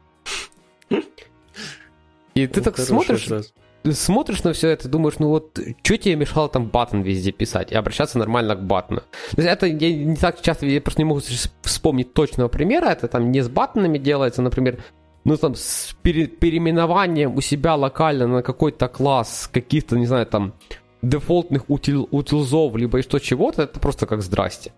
[0.89, 3.29] И ты ну, так смотришь,
[3.93, 7.75] смотришь на все это, думаешь, ну вот, что тебе мешало там батон везде писать и
[7.75, 9.01] обращаться нормально к батону?
[9.31, 11.21] То есть это я не так часто, я просто не могу
[11.61, 14.83] вспомнить точного примера, это там не с батонами делается, например,
[15.27, 20.53] ну там с пере, переименованием у себя локально на какой-то класс каких-то, не знаю, там
[21.01, 24.71] дефолтных утил, утилзов, либо что чего-то, это просто как здрасте.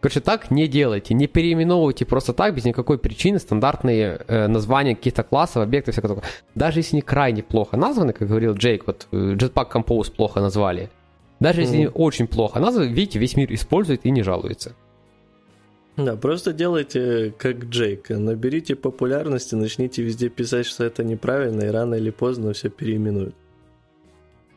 [0.00, 5.22] Короче, так не делайте, не переименовывайте просто так, без никакой причины, стандартные э, названия каких-то
[5.22, 6.32] классов, объектов, всякого такого.
[6.54, 10.88] Даже если они крайне плохо названы, как говорил Джейк, вот э, Jetpack Compose плохо назвали,
[11.40, 11.62] даже mm-hmm.
[11.62, 14.74] если они очень плохо названы, видите, весь мир использует и не жалуется.
[15.96, 18.10] Да, просто делайте как Джейк.
[18.10, 23.34] Наберите популярности, начните везде писать, что это неправильно, и рано или поздно все переименуют.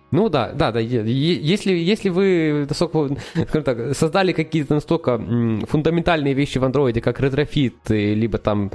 [0.10, 0.80] Ну да, да, да.
[0.80, 5.18] Если, если вы настолько, скажем так, создали какие-то настолько
[5.68, 8.72] фундаментальные вещи в андроиде, как Retrofit, либо там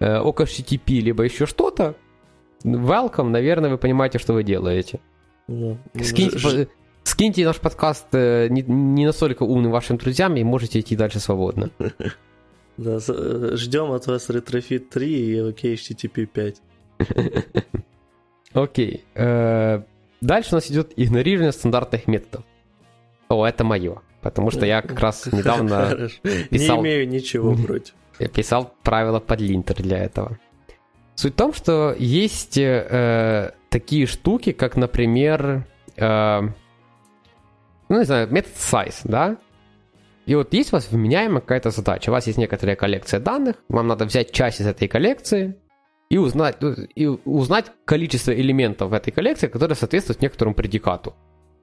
[0.00, 1.94] э, OkHttp, либо еще что-то,
[2.64, 5.00] welcome, наверное, вы понимаете, что вы делаете.
[5.46, 6.66] Ну, скиньте, ж...
[7.04, 11.70] скиньте наш подкаст э, не, не настолько умным вашим друзьям, и можете идти дальше свободно.
[12.78, 16.62] Да, э, ждем от вас Retrofit 3 и OkHttp 5.
[18.54, 19.04] Окей.
[20.22, 22.44] Дальше у нас идет игнорирование стандартных методов.
[23.28, 24.00] О, это мое.
[24.22, 26.08] Потому что я как раз недавно
[26.48, 26.76] писал...
[26.76, 27.94] Не имею ничего против.
[28.18, 30.38] Я писал правила под линтер для этого.
[31.16, 36.40] Суть в том, что есть э, такие штуки, как, например, э,
[37.92, 39.36] ну, не знаю, метод size, да?
[40.24, 42.08] И вот есть у вас вменяемая какая-то задача.
[42.08, 45.58] У вас есть некоторая коллекция данных, вам надо взять часть из этой коллекции,
[46.08, 51.14] и узнать, ну, и узнать количество элементов в этой коллекции, которые соответствуют некоторому предикату.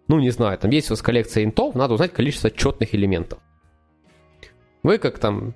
[0.07, 3.39] Ну, не знаю, там есть у вас коллекция интов, надо узнать количество четных элементов.
[4.83, 5.55] Вы как там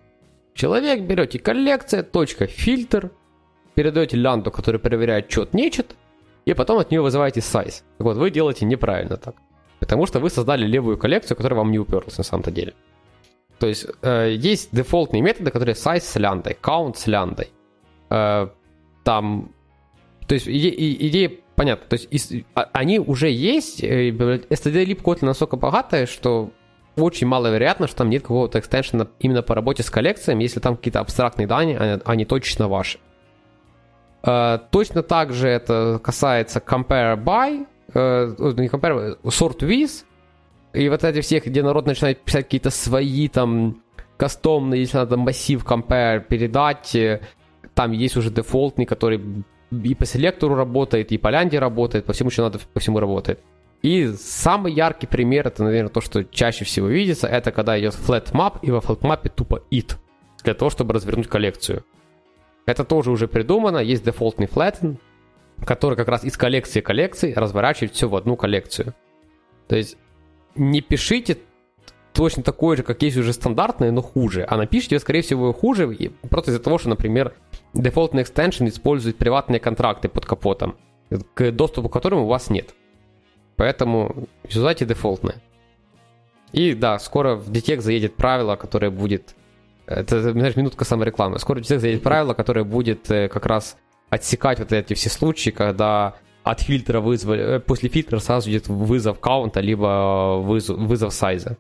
[0.56, 3.12] человек берете коллекция, точка, фильтр,
[3.76, 5.96] передаете лянду, который проверяет чет, нечет,
[6.46, 7.84] и потом от нее вызываете size.
[8.00, 9.36] Так вот, вы делаете неправильно так.
[9.84, 12.74] Потому что вы создали левую коллекцию, которая вам не уперлась на самом-то деле.
[13.60, 17.50] То есть э, есть дефолтные методы, которые size с ляндой, count с ляндой,
[18.10, 18.48] э,
[19.04, 19.52] там...
[20.26, 21.86] То есть иде, идея понятна.
[21.90, 23.84] То есть из, а, они уже есть.
[23.84, 26.52] STD-lib Kotlin настолько богатая, что
[26.96, 31.02] очень маловероятно, что там нет какого-то экстеншена именно по работе с коллекциями, если там какие-то
[31.02, 33.00] абстрактные данные, они, они точно ваши.
[34.22, 40.04] Uh, точно так же это касается compare by, uh, не compare, sort with,
[40.74, 43.82] и вот эти всех, где народ начинает писать какие-то свои там
[44.18, 46.96] кастомные, если надо массив compare передать,
[47.74, 52.30] там есть уже дефолтный, который и по селектору работает, и по лянде работает, по всему,
[52.30, 53.40] что надо, по всему работает.
[53.82, 58.32] И самый яркий пример, это, наверное, то, что чаще всего видится, это когда идет flat
[58.32, 59.98] map, и во flat map тупо it,
[60.44, 61.84] для того, чтобы развернуть коллекцию.
[62.66, 64.98] Это тоже уже придумано, есть дефолтный flatten,
[65.66, 68.94] который как раз из коллекции коллекций разворачивает все в одну коллекцию.
[69.68, 69.98] То есть
[70.56, 71.38] не пишите
[72.14, 74.46] точно такой же, как есть уже стандартное, но хуже.
[74.48, 75.88] А напишите, скорее всего, хуже,
[76.30, 77.34] просто из-за того, что, например,
[77.74, 80.76] дефолтный экстеншн использует приватные контракты под капотом,
[81.34, 82.76] к доступу к которым у вас нет.
[83.56, 85.36] Поэтому юзайте дефолтное.
[86.52, 89.36] И да, скоро в Detect заедет правило, которое будет...
[89.86, 91.40] Это, знаешь, минутка саморекламы.
[91.40, 93.78] Скоро в Detect заедет правило, которое будет э, как раз
[94.14, 99.20] отсекать вот эти все случаи, когда от фильтра вызвали, э, после фильтра сразу идет вызов
[99.20, 101.58] каунта, либо вызов, вызов сайза.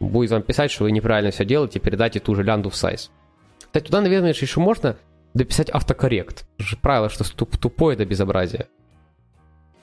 [0.00, 3.10] Будет вам писать, что вы неправильно все делаете, передайте ту же лянду в сайз.
[3.58, 4.96] Кстати, туда, наверное, еще можно
[5.34, 6.46] дописать автокоррект.
[6.58, 8.68] же правило, что тупое это безобразие.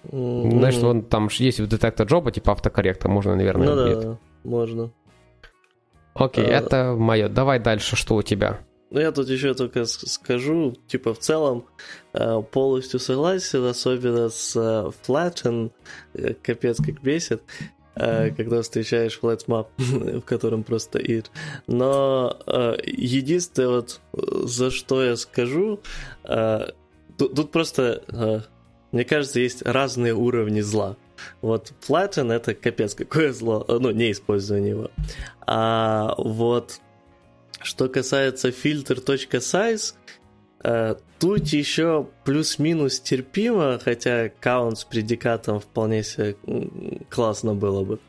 [0.05, 0.51] Mm-hmm.
[0.51, 4.91] Знаешь, он там есть в детектор джоба, типа автокорректа, можно, наверное, Ну да, можно.
[6.13, 6.49] Окей, а...
[6.49, 7.29] это мое.
[7.29, 8.59] Давай дальше, что у тебя?
[8.91, 11.65] Ну, я тут еще только скажу, типа, в целом
[12.13, 15.71] э, полностью согласен, особенно с э, Flatten,
[16.13, 17.43] э, капец как бесит,
[17.95, 21.25] когда встречаешь flat в котором просто id.
[21.67, 22.39] Но
[22.85, 25.81] единственное, вот, за что я скажу,
[26.23, 28.45] тут, тут просто,
[28.93, 30.95] мне кажется, есть разные уровни зла.
[31.41, 34.91] Вот Flatten это капец какое зло, ну, не использование его.
[35.45, 36.79] А вот
[37.61, 39.93] что касается filter.size,
[40.63, 46.35] э, тут еще плюс-минус терпимо, хотя каунт с предикатом вполне себе
[47.09, 47.99] классно было бы.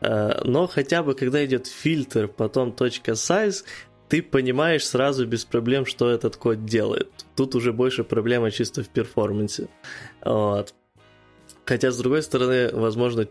[0.00, 3.64] Э, но хотя бы когда идет фильтр, потом .size,
[4.08, 7.08] ты понимаешь сразу без проблем, что этот код делает.
[7.36, 9.68] Тут уже больше проблема чисто в перформансе.
[10.24, 10.74] Вот.
[11.64, 13.26] Хотя, с другой стороны, возможно,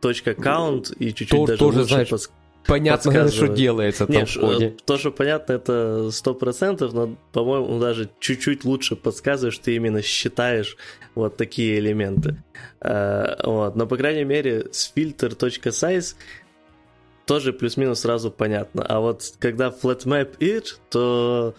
[0.00, 2.30] точка count и чуть-чуть то, даже тоже, лучше знаешь, пос
[2.66, 4.76] понятно, что делается там Нет, в коде.
[4.84, 10.76] То, что понятно, это 100%, но, по-моему, даже чуть-чуть лучше подсказываешь, что ты именно считаешь
[11.14, 12.42] вот такие элементы.
[12.80, 13.76] Uh, вот.
[13.76, 16.14] Но, по крайней мере, с filter.size
[17.26, 18.84] тоже плюс-минус сразу понятно.
[18.86, 21.54] А вот когда flatmap it, то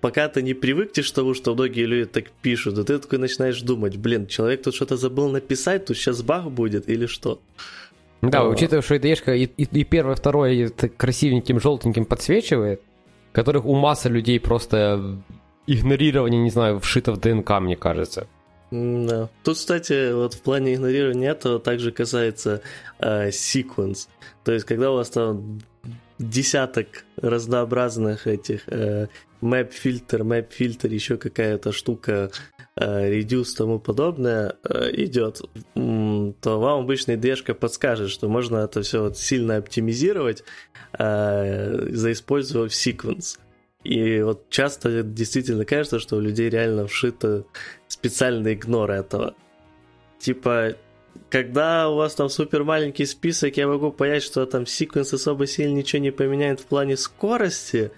[0.00, 3.60] пока ты не привыкнешь к тому, что многие люди так пишут, то ты такой начинаешь
[3.62, 7.40] думать, блин, человек тут что-то забыл написать, тут сейчас баг будет или что.
[8.22, 8.48] Да, а...
[8.48, 12.82] учитывая, что ешка и, и, и первое, второе красивеньким желтеньким подсвечивает,
[13.32, 15.18] которых у массы людей просто
[15.66, 18.26] игнорирование, не знаю, вшито в ДНК, мне кажется.
[18.70, 19.28] Да.
[19.42, 22.62] Тут, кстати, вот в плане игнорирования этого также касается
[22.98, 24.08] э, sequence.
[24.44, 25.60] То есть, когда у вас там
[26.18, 29.08] десяток разнообразных этих э,
[29.42, 35.42] map фильтр, map фильтр, еще какая-то штука Э, reduce тому подобное э, идет,
[35.74, 40.44] то вам обычно id подскажет, что можно это все вот сильно оптимизировать,
[40.98, 43.38] э, заиспользовав секвенс.
[43.82, 47.44] И вот часто действительно кажется, что у людей реально вшито
[47.88, 49.34] специальный игнор этого.
[50.18, 50.76] Типа,
[51.30, 55.74] когда у вас там супер маленький список, я могу понять, что там секвенс особо сильно
[55.74, 57.90] ничего не поменяет в плане скорости,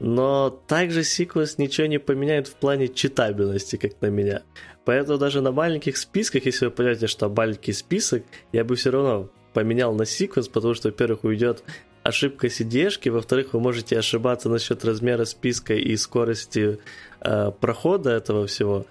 [0.00, 4.42] но также Sequence ничего не поменяет в плане читабельности, как на меня.
[4.84, 9.30] Поэтому даже на маленьких списках, если вы понимаете, что маленький список, я бы все равно
[9.52, 11.64] поменял на Sequence, потому что, во-первых, уйдет
[12.02, 16.78] ошибка cd во-вторых, вы можете ошибаться насчет размера списка и скорости
[17.20, 18.84] э, прохода этого всего.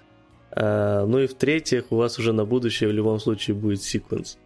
[0.50, 4.36] Э, ну и в-третьих, у вас уже на будущее в любом случае будет Sequence.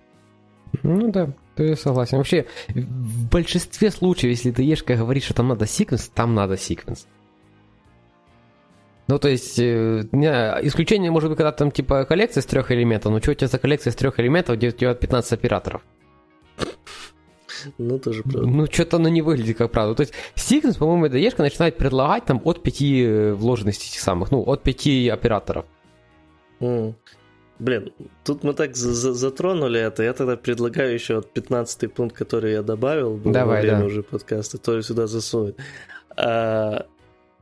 [0.83, 2.19] Ну да, ты согласен.
[2.19, 7.07] Вообще, в большинстве случаев, если ты ешка говоришь, что там надо секвенс, там надо секвенс.
[9.09, 10.29] Ну, то есть, э, не,
[10.66, 13.59] исключение может быть, когда там типа коллекция из трех элементов, но что у тебя за
[13.59, 15.83] коллекция из трех элементов, где у тебя 15 операторов?
[17.79, 18.47] Ну, тоже правда.
[18.47, 19.95] Ну, что-то оно не выглядит как правда.
[19.95, 24.31] То есть, секвенс, по-моему, эта ешка начинает предлагать там от пяти э, вложенностей этих самых,
[24.31, 25.64] ну, от пяти операторов.
[26.61, 26.95] Mm.
[27.59, 27.92] Блин,
[28.24, 30.02] тут мы так затронули это.
[30.02, 33.84] Я тогда предлагаю еще вот 15 пункт, который я добавил был Давай, во время да.
[33.86, 35.56] уже подкаста, то сюда засунуть.
[36.16, 36.86] А,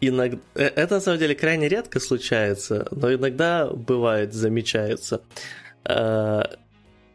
[0.00, 0.38] иногда...
[0.54, 5.20] Э, это на самом деле крайне редко случается, но иногда бывает, замечается.
[5.84, 6.50] А,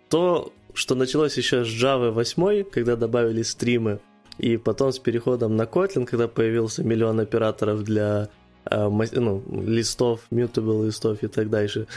[0.10, 4.00] то, что началось еще с Java 8, когда добавили стримы,
[4.38, 8.30] и потом с переходом на Kotlin, когда появился миллион операторов для
[8.66, 11.88] а, ну, листов, mutable листов и так дальше.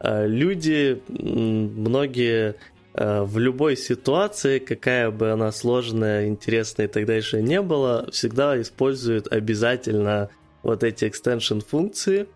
[0.00, 2.56] Э, люди, многие
[2.94, 8.60] э, в любой ситуации, какая бы она сложная, интересная и так дальше не была, всегда
[8.60, 10.30] используют обязательно
[10.62, 12.28] вот эти extension функции.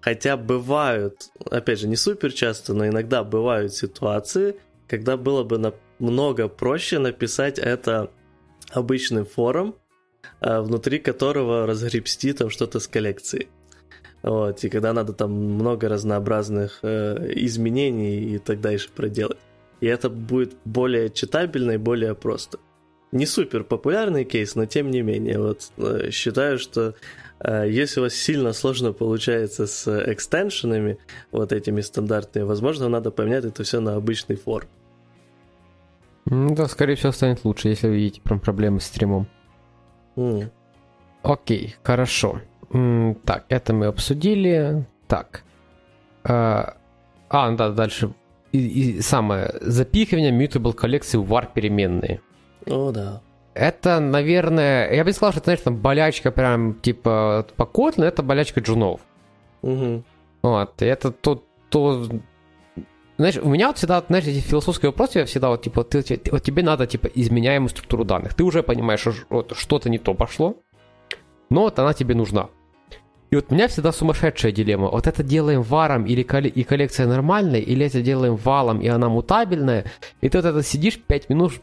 [0.00, 4.56] Хотя бывают, опять же, не супер часто, но иногда бывают ситуации,
[4.88, 8.10] когда было бы намного проще написать это
[8.70, 9.76] обычным форум,
[10.40, 13.48] э, внутри которого разгребсти там что-то с коллекцией.
[14.22, 19.38] Вот, и когда надо там много разнообразных э, изменений и так дальше проделать.
[19.80, 22.58] И это будет более читабельно и более просто.
[23.10, 26.94] Не супер популярный кейс, но тем не менее, вот э, считаю, что
[27.40, 30.98] э, если у вас сильно сложно получается с экстеншенами,
[31.32, 34.68] вот этими стандартными, возможно, надо поменять это все на обычный форм.
[36.26, 39.26] Ну да, скорее всего, станет лучше, если вы видите прям проблемы с стримом.
[40.14, 40.48] Mm.
[41.22, 42.40] Окей, хорошо.
[43.24, 44.86] Так, это мы обсудили.
[45.06, 45.44] Так.
[46.24, 46.74] А,
[47.32, 48.12] А, да, дальше.
[48.52, 52.20] И, и самое, запихивание mutable коллекции в var переменные.
[52.66, 53.22] О, да.
[53.54, 58.04] Это, наверное, я бы не сказал, что это, знаешь, там болячка прям, типа, по Kotlin,
[58.04, 59.00] это болячка джунов.
[59.62, 60.04] Угу.
[60.42, 62.06] Вот, и это то, то,
[63.16, 66.42] знаешь, у меня вот всегда, знаешь, эти философские вопросы, я всегда вот, типа, ты, вот
[66.42, 68.34] тебе надо, типа, изменяемую структуру данных.
[68.34, 70.56] Ты уже понимаешь, что вот, что-то не то пошло,
[71.48, 72.48] но вот она тебе нужна.
[73.32, 74.90] И вот у меня всегда сумасшедшая дилемма.
[74.90, 79.08] Вот это делаем варом или коли- и коллекция нормальная, или это делаем валом, и она
[79.08, 79.86] мутабельная.
[80.20, 81.54] И ты вот это сидишь 5 минут,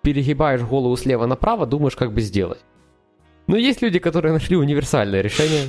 [0.00, 2.60] перегибаешь голову слева направо, думаешь, как бы сделать.
[3.46, 5.66] Но есть люди, которые нашли универсальное решение.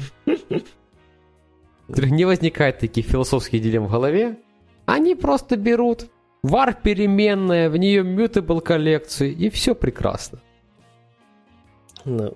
[1.89, 4.37] Не возникает таких философских дилемм в голове.
[4.85, 6.05] Они просто берут
[6.45, 10.39] var переменная, в нее mutable коллекции, и все прекрасно.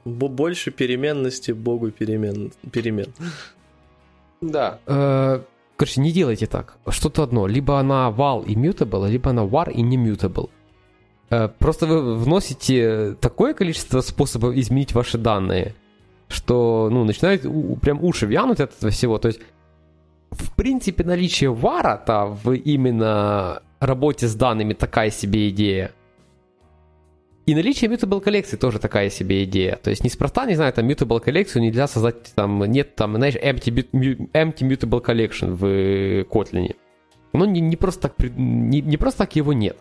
[0.05, 2.51] Больше переменности богу перемен.
[2.72, 3.07] перемен.
[4.41, 4.80] Да.
[4.88, 5.41] Э,
[5.78, 6.78] короче, не делайте так.
[6.89, 7.47] Что-то одно.
[7.47, 10.49] Либо она val и mutable, либо она var и не mutable.
[11.32, 15.74] Э, просто вы вносите такое количество способов изменить ваши данные,
[16.28, 19.18] что, ну, начинает у- прям уши вянуть от этого всего.
[19.18, 19.39] То есть,
[20.32, 25.91] в принципе, наличие вара-то в именно работе с данными такая себе идея.
[27.45, 29.75] И наличие mutable коллекции тоже такая себе идея.
[29.75, 33.87] То есть неспроста, не знаю, там mutable коллекцию нельзя создать, там нет там, знаешь, empty,
[34.33, 36.75] empty mutable collection в Kotlin.
[37.33, 39.77] Ну, не, не просто так, не, не просто так его нет.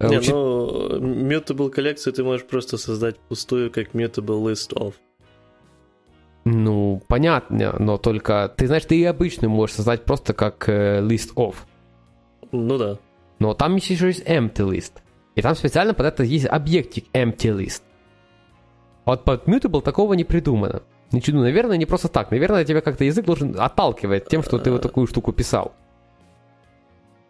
[0.00, 4.94] Э, Не, учит- ну, mutable коллекцию ты можешь просто создать пустую, как mutable list of.
[6.44, 11.32] Ну, понятно, но только, ты знаешь, ты и обычную можешь создать просто как э, list
[11.36, 11.54] of.
[12.52, 12.98] Ну да.
[13.38, 14.92] Но там еще есть empty list.
[15.34, 17.82] И там специально под это есть объектик empty list.
[19.04, 20.82] А вот под mutable такого не придумано.
[21.12, 22.30] Ничего, ну, наверное, не просто так.
[22.30, 25.74] Наверное, тебя как-то язык должен отталкивать тем, что ты вот такую штуку писал.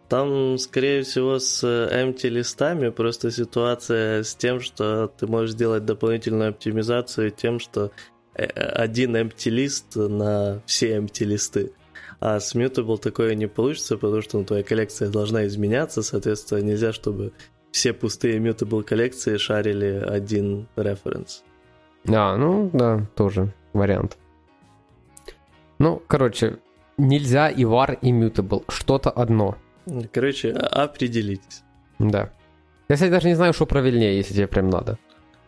[0.09, 5.85] Там, скорее всего, с э, empty листами просто ситуация с тем, что ты можешь сделать
[5.87, 7.91] дополнительную оптимизацию тем, что
[8.35, 11.73] э, один empty лист на все empty листы.
[12.21, 16.93] А с mutable такое не получится, потому что ну, твоя коллекция должна изменяться, соответственно, нельзя,
[16.93, 17.33] чтобы
[17.75, 21.43] все пустые mutable коллекции шарили один референс.
[22.07, 24.17] А, ну да, тоже вариант.
[25.81, 26.59] Ну, короче,
[26.99, 28.63] нельзя и var, и mutable.
[28.69, 29.57] Что-то одно.
[30.13, 31.65] Короче, а- определитесь.
[31.99, 32.31] Да.
[32.89, 34.97] Я, кстати, даже не знаю, что правильнее, если тебе прям надо.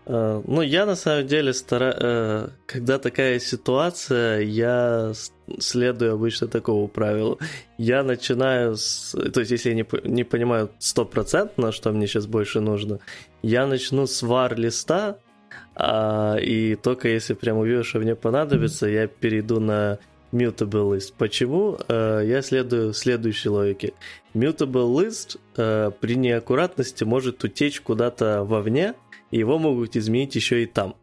[0.06, 5.12] Э, Ну, я на самом деле стараюсь, когда такая ситуация, я
[5.58, 7.38] следую обычно такому правилу.
[7.78, 9.12] Я начинаю с...
[9.32, 12.98] То есть, если я не, не понимаю стопроцентно, что мне сейчас больше нужно,
[13.42, 15.18] я начну с var листа,
[15.74, 19.98] а, и только если прям увижу, что мне понадобится, я перейду на
[20.32, 21.14] mutable list.
[21.16, 21.78] Почему?
[21.88, 23.92] Э, Я следую следующей логике.
[24.34, 28.94] Mutable list э, при неаккуратности может утечь куда-то вовне,
[29.30, 30.96] его могут изменить еще и там.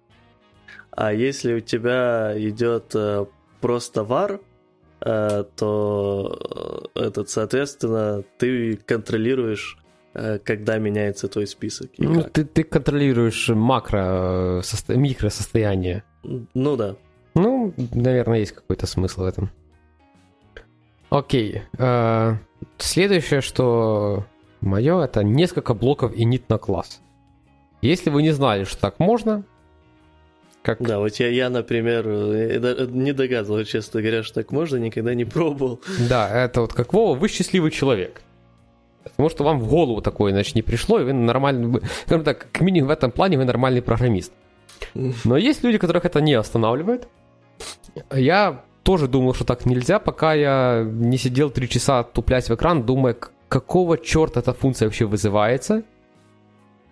[0.96, 3.26] А если у тебя идет э,
[3.62, 4.42] просто var,
[5.02, 9.78] э, то э, этот, соответственно, ты контролируешь,
[10.46, 11.90] когда меняется твой список.
[11.98, 12.34] Ну, как.
[12.34, 14.96] ты, ты контролируешь макро, состо...
[14.96, 16.04] микросостояние.
[16.22, 16.98] Ну да.
[17.34, 19.50] Ну, наверное, есть какой-то смысл в этом.
[21.10, 21.64] Окей.
[22.78, 24.28] следующее, что
[24.62, 27.02] мое, это несколько блоков init на класс.
[27.84, 29.44] Если вы не знали, что так можно,
[30.62, 30.82] как...
[30.82, 35.14] Да, вот я, я например, э, да- не догадывался, честно говоря, что так можно, никогда
[35.14, 35.82] не пробовал.
[36.10, 38.22] Да, это вот как Вова, вы счастливый человек.
[39.04, 42.62] Потому что вам в голову такое, значит, не пришло, и вы нормальный, скажем так, к
[42.62, 44.32] минимум в этом плане вы нормальный программист.
[44.94, 47.10] Но есть люди, которых это не останавливает.
[48.14, 52.86] Я тоже думал, что так нельзя, пока я не сидел три часа туплясь в экран,
[52.86, 53.18] думая,
[53.50, 55.84] какого черта эта функция вообще вызывается.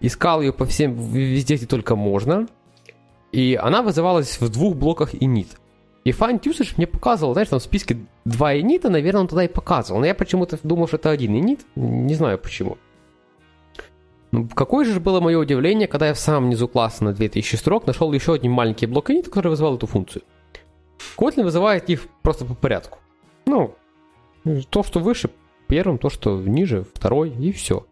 [0.02, 2.48] Искал ее по всем, везде, где только можно.
[3.32, 5.48] И она вызывалась в двух блоках init.
[6.04, 9.48] И find usage мне показывал, знаешь, там в списке два инита, наверное, он туда и
[9.48, 10.00] показывал.
[10.00, 11.62] Но я почему-то думал, что это один инит.
[11.76, 12.78] Не знаю почему.
[14.32, 17.86] Ну, какое же было мое удивление, когда я в самом низу класса на 2000 строк
[17.86, 20.24] нашел еще один маленький блок инит, который вызывал эту функцию.
[21.18, 23.00] Kotlin вызывает их просто по порядку.
[23.46, 23.76] Ну,
[24.70, 25.30] то, что выше
[25.68, 27.86] первым, то, что ниже второй, и все.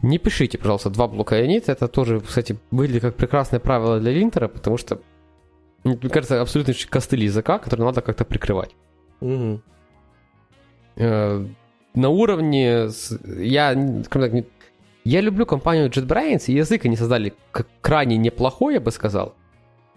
[0.00, 1.64] Не пишите, пожалуйста, два блока init.
[1.66, 5.00] Это тоже, кстати, выглядит как прекрасное правило для линтера, потому что,
[5.84, 8.74] мне кажется, абсолютно костыль языка, который надо как-то прикрывать.
[10.96, 11.46] Э,
[11.94, 12.88] на уровне...
[13.38, 14.32] Я, так,
[15.04, 19.34] я люблю компанию JetBrains, и язык они создали как крайне неплохой, я бы сказал.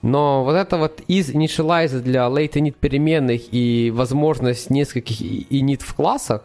[0.02, 5.96] Но вот это вот из initialize для late init переменных и возможность нескольких init в
[5.96, 6.44] классах,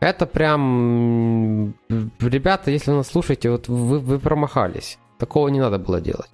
[0.00, 1.74] это прям,
[2.20, 4.98] ребята, если вы нас слушаете, вот вы, вы промахались.
[5.18, 6.30] Такого не надо было делать.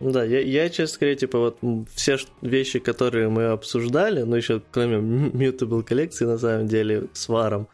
[0.00, 1.58] Да, я, я честно говоря, типа, вот
[1.94, 7.68] все вещи, которые мы обсуждали, ну, еще кроме Mutable коллекции, на самом деле, с варом,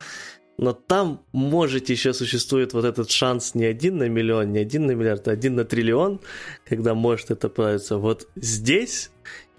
[0.58, 4.90] но там, может, еще существует вот этот шанс не один на миллион, не один на
[4.90, 6.20] миллиард, а один на триллион,
[6.68, 7.96] когда может это появиться.
[7.96, 9.10] Вот здесь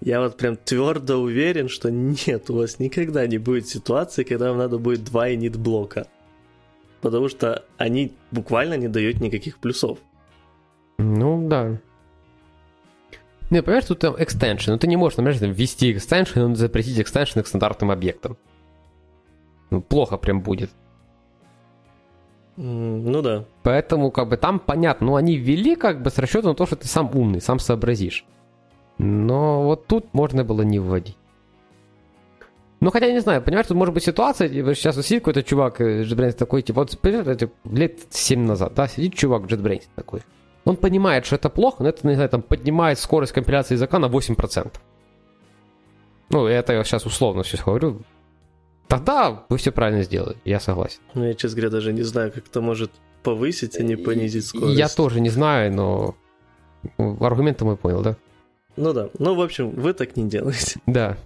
[0.04, 4.58] я вот прям твердо уверен, что нет, у вас никогда не будет ситуации, когда вам
[4.58, 6.08] надо будет два инит блока.
[7.00, 9.98] Потому что они буквально не дают никаких плюсов.
[10.98, 11.78] Ну да.
[13.50, 17.40] Не, понимаешь, тут там экстеншн, но ты не можешь, например, ввести экстеншн и запретить экстеншн
[17.40, 18.36] к стандартным объектам.
[19.70, 20.70] Ну, плохо прям будет.
[22.56, 23.44] Ну да.
[23.62, 26.76] Поэтому, как бы, там понятно, ну, они ввели, как бы, с расчетом на то, что
[26.76, 28.24] ты сам умный, сам сообразишь.
[28.98, 31.16] Но вот тут можно было не вводить.
[32.80, 35.80] Ну, хотя, я не знаю, понимаешь, тут может быть ситуация, сейчас вот сидит какой-то чувак,
[35.80, 40.22] э, JetBrains такой, типа, вот, это лет 7 назад, да, сидит чувак JetBrains такой.
[40.64, 44.06] Он понимает, что это плохо, но это, не знаю, там, поднимает скорость компиляции языка на
[44.06, 44.72] 8%.
[46.30, 48.00] Ну, это я сейчас условно сейчас говорю.
[48.88, 51.00] Тогда вы все правильно сделали, я согласен.
[51.14, 52.90] Ну, я, честно говоря, даже не знаю, как это может
[53.22, 54.76] повысить, а не понизить скорость.
[54.76, 56.16] Я тоже не знаю, но
[56.98, 58.16] аргументы мы понял, да?
[58.76, 59.08] Ну да.
[59.18, 60.80] Ну, в общем, вы так не делаете.
[60.86, 61.16] Да.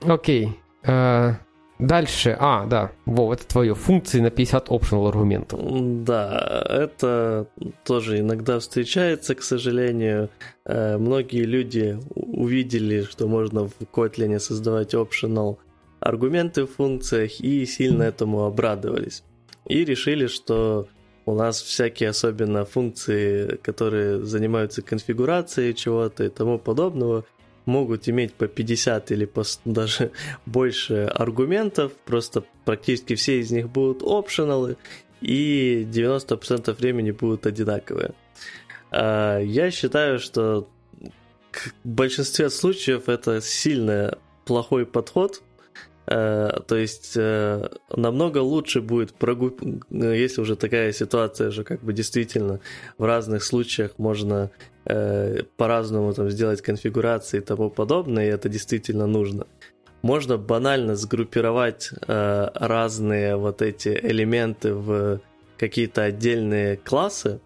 [0.00, 0.56] Окей.
[0.84, 1.36] А,
[1.78, 2.36] дальше.
[2.38, 2.92] А, да.
[3.06, 3.74] Вов, это твое.
[3.74, 5.60] Функции на 50 optional аргументов.
[6.04, 7.46] Да, это
[7.84, 10.28] тоже иногда встречается, к сожалению.
[10.64, 15.58] Э, многие люди увидели, что можно в Kotlin создавать optional
[16.00, 19.24] аргументы в функциях и сильно этому обрадовались.
[19.66, 20.86] И решили, что
[21.28, 27.24] у нас всякие особенно функции, которые занимаются конфигурацией чего-то и тому подобного,
[27.66, 30.10] могут иметь по 50 или по даже
[30.46, 34.78] больше аргументов, просто практически все из них будут опционалы,
[35.20, 38.14] и 90% времени будут одинаковые.
[38.90, 40.66] А, я считаю, что
[41.84, 44.16] в большинстве случаев это сильно
[44.46, 45.42] плохой подход,
[46.08, 49.60] то есть э, намного лучше будет прогуб...
[49.90, 52.60] если уже такая ситуация же как бы действительно
[52.96, 54.50] в разных случаях можно
[54.86, 59.46] э, по-разному там сделать конфигурации и тому подобное, и это действительно нужно.
[60.00, 65.20] Можно банально сгруппировать разные вот эти элементы в
[65.58, 67.40] какие-то отдельные классы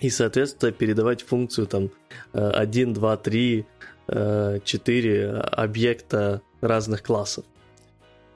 [0.00, 1.90] и, соответственно, передавать функцию там
[2.32, 3.66] 1, 2, 3,
[4.06, 7.44] 4 объекта разных классов.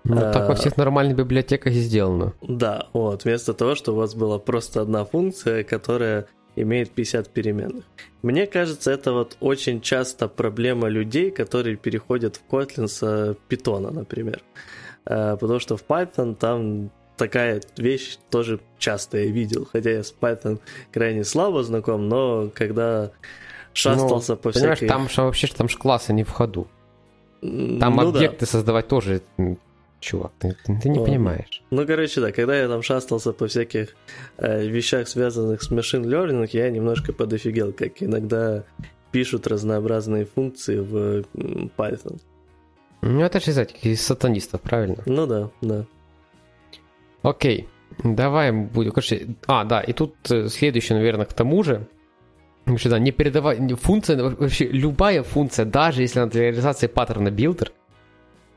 [0.09, 2.33] Ну, так во э, всех нормальных библиотеках и сделано.
[2.43, 7.85] Да, вот, вместо того, что у вас была просто одна функция, которая имеет 50 переменных.
[8.23, 14.43] Мне кажется, это вот очень часто проблема людей, которые переходят в Kotlin с Python, например.
[15.05, 20.15] Э, потому что в Python там такая вещь тоже часто я видел, хотя я с
[20.19, 20.61] Python
[20.93, 23.11] крайне слабо знаком, но когда
[23.73, 24.89] шастался ну, по всякой...
[24.89, 26.69] там же вообще там же классы не в ходу.
[27.41, 28.47] Там ну, объекты да.
[28.47, 29.23] создавать тоже
[30.01, 31.05] чувак, ты, ты не Ладно.
[31.05, 31.63] понимаешь.
[31.71, 33.97] Ну, короче, да, когда я там шастался по всяких
[34.39, 38.65] э, вещах, связанных с machine learning, я немножко подофигел, как иногда
[39.11, 41.25] пишут разнообразные функции в
[41.77, 42.21] Python.
[43.03, 45.03] Ну, это же из из сатанистов, правильно?
[45.07, 45.87] Ну да, да.
[47.23, 47.69] Окей,
[48.03, 48.93] давай будем...
[48.93, 51.87] Короче, а, да, и тут э, следующее, наверное, к тому же.
[52.67, 53.59] Вообще, да, не передавай...
[53.75, 57.73] Функция, вообще, любая функция, даже если она для реализации паттерна builder,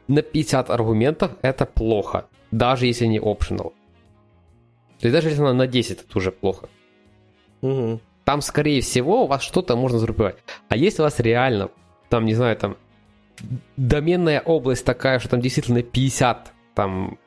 [0.09, 3.73] на 50 аргументов это плохо, даже если не optional.
[4.99, 6.67] То есть даже если она на 10, это уже плохо.
[7.61, 8.01] Угу.
[8.25, 10.37] Там, скорее всего, у вас что-то можно зарубивать.
[10.67, 11.69] А если у вас реально,
[12.09, 12.77] там, не знаю, там,
[13.77, 17.17] доменная область такая, что там действительно 50 там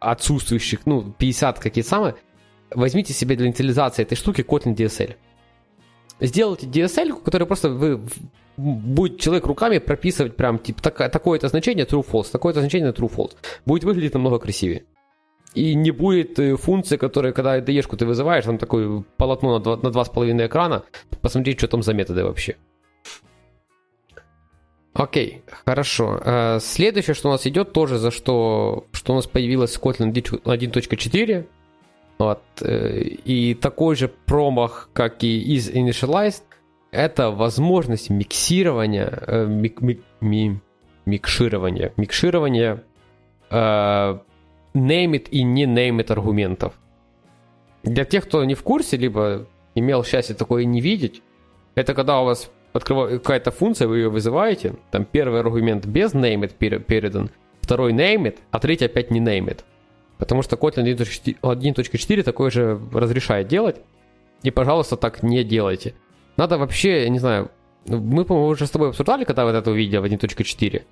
[0.00, 2.14] отсутствующих, ну, 50 какие-то самые,
[2.70, 5.16] возьмите себе для инициализации этой штуки Kotlin DSL.
[6.20, 8.00] Сделайте DSL, который просто вы
[8.60, 13.32] будет человек руками прописывать прям типа так, такое-то значение true false, такое-то значение true false.
[13.66, 14.84] Будет выглядеть намного красивее.
[15.54, 19.82] И не будет э, функции, которая, когда ide ты вызываешь, там такое полотно на 2,5
[19.82, 20.84] на 2 экрана,
[21.20, 22.56] посмотреть, что там за методы вообще.
[24.92, 26.20] Окей, хорошо.
[26.24, 31.46] Э, следующее, что у нас идет, тоже за что, что у нас появилась Kotlin 1.4.
[32.18, 32.42] Вот.
[32.60, 36.42] Э, и такой же промах, как и из Initialized,
[36.90, 40.60] это возможность миксирования, э, мик, мик, ми,
[41.06, 42.82] микширования, микширования
[43.50, 44.18] э,
[44.74, 46.74] name it и не name it аргументов.
[47.82, 51.22] Для тех, кто не в курсе, либо имел счастье такое не видеть,
[51.74, 56.54] это когда у вас открываю, какая-то функция, вы ее вызываете, там первый аргумент без named
[56.58, 57.30] передан,
[57.60, 59.60] второй named, а третий опять не named.
[60.18, 63.80] Потому что Kotlin 1.4 такое же разрешает делать,
[64.42, 65.94] и, пожалуйста, так не делайте.
[66.40, 67.50] Надо вообще, я не знаю,
[67.84, 70.82] мы, по-моему, уже с тобой обсуждали, когда вот это увидел в 1.4.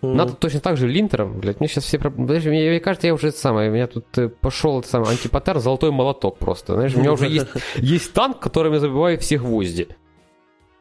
[0.00, 0.14] Mm-hmm.
[0.14, 1.98] Надо точно так же линтером, блядь, мне сейчас все...
[1.98, 5.10] Подожди, мне, мне кажется, я уже это самое, у меня тут э, пошел это самое,
[5.10, 9.36] антипатер, золотой молоток просто, знаешь, у меня уже есть, есть танк, которым я забиваю все
[9.36, 9.88] гвозди.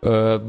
[0.02, 0.40] Э,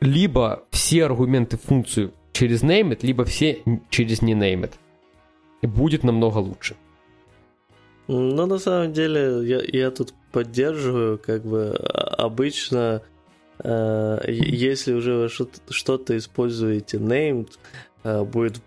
[0.00, 4.70] либо все аргументы функцию через named, либо все через не named.
[5.60, 6.76] И будет намного лучше.
[8.08, 11.70] Ну, на самом деле, я, я тут поддерживаю, как бы
[12.18, 13.02] обычно
[13.62, 17.50] Э, если уже вы что-то используете named,
[18.04, 18.60] э, будет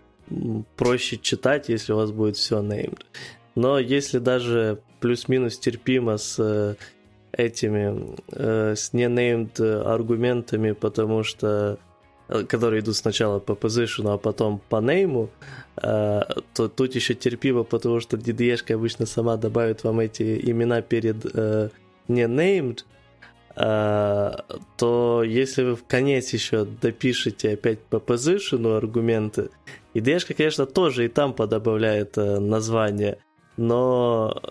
[0.76, 3.00] проще читать, если у вас будет все named.
[3.54, 6.74] Но если даже плюс-минус терпимо с э,
[7.32, 8.16] этими,
[8.74, 11.78] с не named аргументами, потому что
[12.48, 15.30] которые идут сначала по position, а потом по нейму,
[15.76, 21.24] то тут еще терпимо, потому что DDE обычно сама добавит вам эти имена перед
[22.08, 22.84] не named,
[23.56, 29.50] то если вы в конец еще допишете опять по позициону аргументы,
[29.96, 33.18] IDE, конечно, тоже и там подобавляет э, название,
[33.56, 34.42] но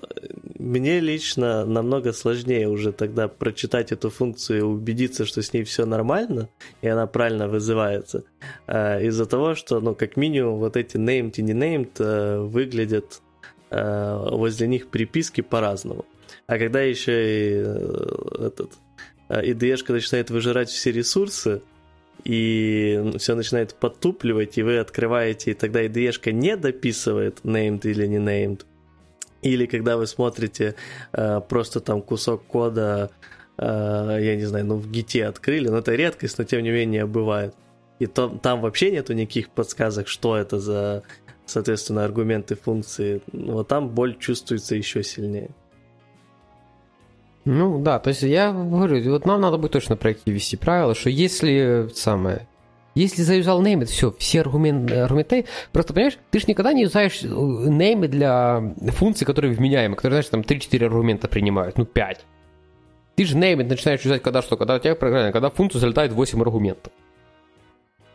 [0.58, 5.86] мне лично намного сложнее уже тогда прочитать эту функцию и убедиться, что с ней все
[5.86, 6.50] нормально,
[6.82, 8.24] и она правильно вызывается,
[8.68, 13.22] а, из-за того, что, ну, как минимум, вот эти named и не named э, выглядят
[13.70, 16.06] э, возле них приписки по-разному.
[16.48, 18.72] А когда еще и этот
[19.30, 21.62] IDE начинает выжирать все ресурсы,
[22.24, 28.18] и все начинает подтупливать, и вы открываете, и тогда IDE не дописывает named или не
[28.18, 28.66] named.
[29.46, 30.74] Или когда вы смотрите
[31.14, 33.12] э, просто там кусок кода,
[33.58, 37.06] э, я не знаю, ну в гите открыли, но это редкость, но тем не менее
[37.06, 37.54] бывает.
[38.00, 41.04] И то, там вообще нету никаких подсказок, что это за,
[41.46, 43.22] соответственно, аргументы функции.
[43.32, 45.52] Вот там боль чувствуется еще сильнее.
[47.46, 51.12] Ну да, то есть я говорю, вот нам надо будет точно проекте ввести правило, что
[51.12, 52.48] если самое,
[52.96, 58.08] если заюзал name, все, все аргументы, аргументы, просто понимаешь, ты же никогда не юзаешь name
[58.08, 62.26] для функций, которые вменяемы, которые, знаешь, там 3-4 аргумента принимают, ну 5.
[63.16, 66.12] Ты же name начинаешь юзать когда что, когда у тебя программа, когда в функцию залетает
[66.12, 66.92] 8 аргументов.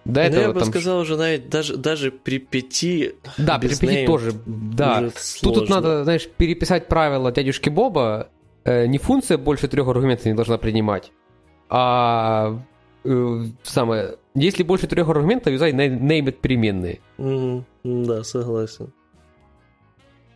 [0.07, 0.68] До этого, я бы там...
[0.70, 5.11] сказал, уже навіть даже, даже при пяти Да, при пяти тоже, да.
[5.43, 8.31] Тут, тут надо, знаешь, переписать правила дядюшки Боба,
[8.64, 11.12] Э, не функция больше трех аргументов не должна принимать,
[11.68, 12.59] а э,
[13.63, 17.01] самое, если больше трех аргументов, юзай name переменные.
[17.19, 17.65] Mm-hmm.
[17.85, 18.93] Да, согласен.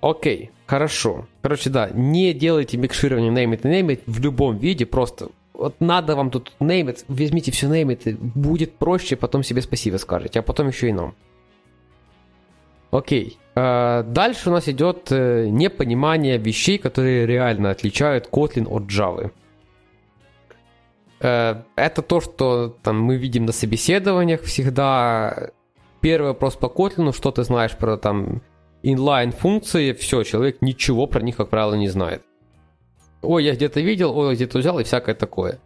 [0.01, 1.27] Окей, хорошо.
[1.43, 6.31] Короче, да, не делайте микширование name и name в любом виде, просто вот надо вам
[6.31, 10.93] тут name возьмите все name будет проще, потом себе спасибо скажете, а потом еще и
[10.93, 11.15] нам.
[12.91, 13.39] Окей.
[13.57, 19.31] Э, дальше у нас идет э, непонимание вещей, которые реально отличают Kotlin от Java.
[21.25, 25.51] Э, это то, что там, мы видим на собеседованиях всегда.
[26.03, 28.43] Первый вопрос по Kotlin, что ты знаешь про там
[28.83, 32.22] inline функции, все, человек ничего про них, как правило, не знает.
[33.22, 35.61] Ой, я где-то видел, ой, где-то взял и всякое такое.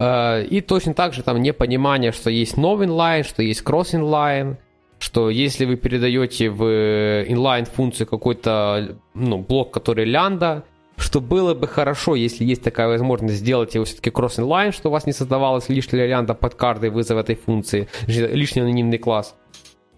[0.00, 4.56] И точно так же там непонимание, что есть inline, что есть inline,
[4.98, 10.64] что если вы передаете в inline функцию какой-то ну, блок, который лямбда,
[10.96, 15.06] что было бы хорошо, если есть такая возможность сделать его все-таки cross-inline, что у вас
[15.06, 19.34] не создавалось лишняя лямбда под каждый вызов этой функции, лишний анонимный класс.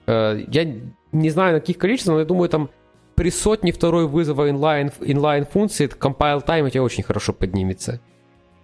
[0.06, 0.64] Э, я
[1.12, 2.70] не знаю на каких количествах, но я думаю, там
[3.14, 8.00] при сотне второй вызова inline, inline функции compile time у тебя очень хорошо поднимется.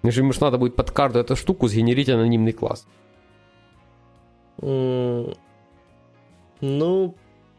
[0.02, 2.86] Потому что надо будет под каждую эту штуку сгенерить анонимный класс.
[4.60, 5.32] Ну,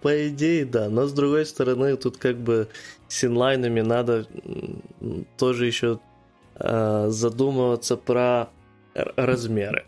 [0.06, 0.88] по идее, да.
[0.88, 2.68] Но с другой стороны, тут как бы
[3.08, 4.28] с инлайнами надо
[5.36, 5.99] тоже еще
[6.60, 8.49] э, задумываться про
[8.93, 9.88] размеры.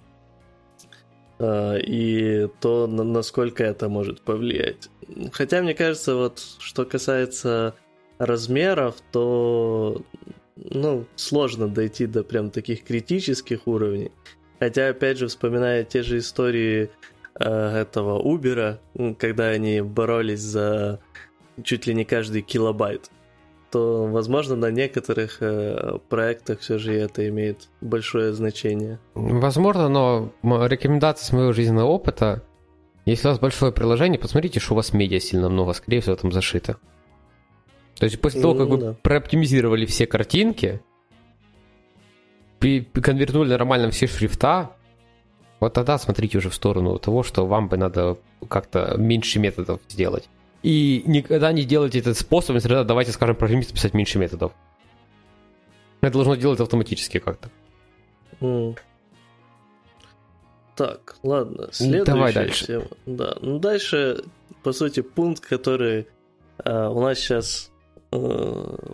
[1.37, 4.89] Э, и то, на, насколько это может повлиять.
[5.33, 7.75] Хотя, мне кажется, вот что касается
[8.17, 10.01] размеров, то
[10.55, 14.11] ну, сложно дойти до прям таких критических уровней.
[14.57, 16.89] Хотя, опять же, вспоминая те же истории
[17.39, 18.79] этого Uber,
[19.17, 20.99] когда они боролись за
[21.63, 23.09] чуть ли не каждый килобайт,
[23.71, 28.99] то, возможно, на некоторых э, проектах все же это имеет большое значение.
[29.13, 30.31] Возможно, но
[30.67, 32.43] рекомендация с моего жизненного опыта,
[33.05, 36.31] если у вас большое приложение, посмотрите, что у вас медиа сильно много, скорее всего, там
[36.31, 36.77] зашито.
[37.97, 38.93] То есть после того, как ну, вы да.
[39.01, 40.81] прооптимизировали все картинки,
[42.59, 44.71] конвертнули нормально все шрифта,
[45.59, 50.29] Вот тогда смотрите уже в сторону того, что вам бы надо как-то меньше методов сделать.
[50.63, 54.51] И никогда не делайте этот способ, если давайте скажем программисту писать меньше методов.
[56.01, 57.49] Это должно делать автоматически как-то.
[58.39, 58.77] Mm.
[60.75, 62.65] Так, ладно, следующая Давай дальше.
[62.65, 62.85] тема.
[63.07, 64.23] Да, ну дальше,
[64.61, 66.07] по сути, пункт, который
[66.63, 67.71] э, у нас сейчас,
[68.11, 68.17] э,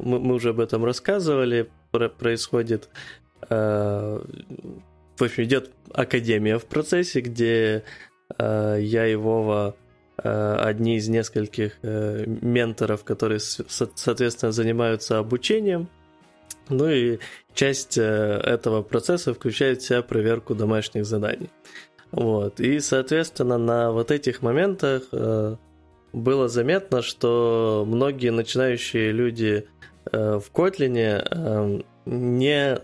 [0.02, 2.88] мы, мы уже об этом рассказывали, про, происходит,
[3.50, 4.22] э,
[5.24, 7.84] в общем, идет академия в процессе, где
[8.38, 9.76] э, я и Вова
[10.24, 15.90] э, одни из нескольких э, менторов, которые, со- соответственно, занимаются обучением.
[16.70, 17.20] Ну и
[17.54, 21.50] часть э, этого процесса включает в себя проверку домашних заданий.
[22.12, 22.60] Вот.
[22.60, 25.56] И, соответственно, на вот этих моментах э,
[26.14, 29.68] было заметно, что многие начинающие люди
[30.12, 32.80] э, в Kotlin э, не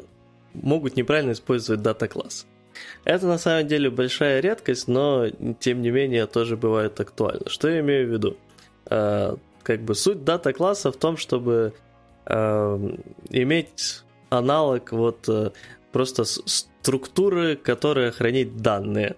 [0.54, 2.46] могут неправильно использовать дата-класс.
[3.04, 5.28] Это на самом деле большая редкость, но
[5.60, 7.50] тем не менее тоже бывает актуально.
[7.50, 8.38] Что я имею в виду?
[8.90, 11.74] Э, как бы суть дата-класса в том, чтобы
[12.26, 12.90] э,
[13.30, 15.52] иметь аналог вот э,
[15.92, 19.16] просто структуры, которая хранит данные.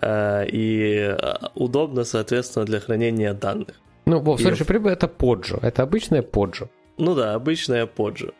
[0.00, 1.16] Э, и
[1.54, 3.80] удобно, соответственно, для хранения данных.
[4.06, 5.58] Ну, Вов, слушай, прибыль это поджо.
[5.62, 6.68] Это обычная поджо.
[6.98, 8.32] Ну да, обычная поджо.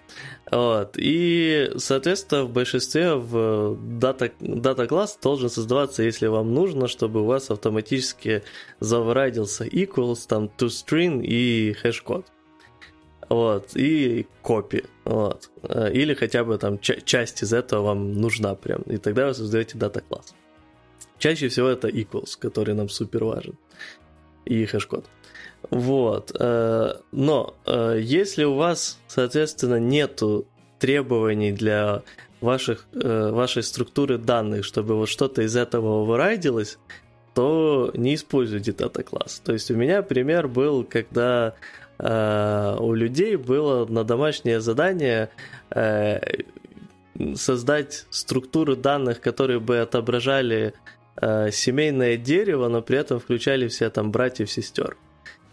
[0.51, 0.97] Вот.
[0.97, 7.25] И, соответственно, в большинстве в дата, дата класс должен создаваться, если вам нужно, чтобы у
[7.25, 8.43] вас автоматически
[8.81, 12.27] за override ился equals, там, toString и hashCode.
[13.29, 15.51] Вот, и copy, вот.
[15.93, 20.01] Или хотя бы там часть из этого вам нужна прям, и тогда вы создаете data
[20.01, 20.35] class.
[21.19, 23.59] Чаще всего это equals, который нам супер важен,
[24.47, 25.05] и hashCode.
[25.71, 26.33] Вот.
[26.39, 30.47] Но если у вас, соответственно, нету
[30.79, 32.03] требований для
[32.41, 36.79] ваших, вашей структуры данных, чтобы вот что-то из этого override илось,
[37.35, 39.41] то не используйте дата класс.
[39.45, 41.55] То есть у меня пример был, когда
[42.01, 45.31] у людей было на домашнее задание
[47.35, 50.75] создать структуры данных, которые бы отображали
[51.21, 54.97] семейное дерево, но при этом включали все там братьев, сестер.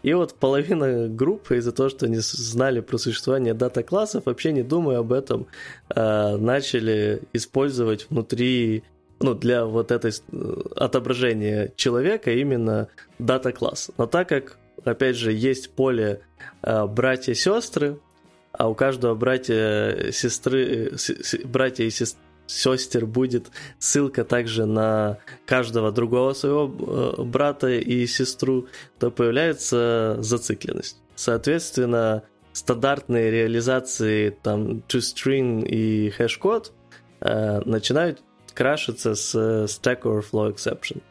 [0.06, 5.00] И вот половина группы из-за того, что не знали про существование дата-классов, вообще не думая
[5.00, 5.48] об этом,
[5.90, 8.84] начали использовать внутри,
[9.20, 10.12] ну, для вот этой
[10.76, 12.88] отображения человека именно
[13.18, 13.90] дата-класс.
[13.98, 16.22] Но так как, опять же, есть поле
[16.62, 17.98] братья-сестры,
[18.52, 20.94] а у каждого братья, сестры,
[21.46, 26.68] братья и сестры сестер будет ссылка также на каждого другого своего
[27.24, 28.68] брата и сестру,
[29.00, 30.98] то появляется зацикленность.
[31.16, 32.24] Соответственно,
[32.56, 36.72] стандартные реализации там toString и хэш-код
[37.22, 38.22] э, начинают
[38.54, 41.02] крашиться с Stack Overflow Exception.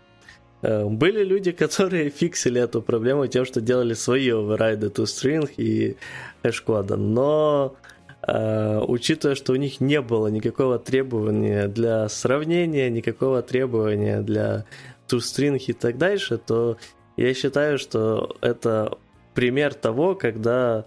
[0.63, 5.97] Э, были люди, которые фиксили эту проблему тем, что делали свои оверрайды toString и
[6.43, 7.94] хэш-кода, но Uh,
[8.27, 14.65] учитывая, что у них не было никакого требования для сравнения, никакого требования для
[15.09, 16.79] toString и так дальше, то
[17.17, 18.99] я считаю, что это
[19.35, 20.87] пример того, когда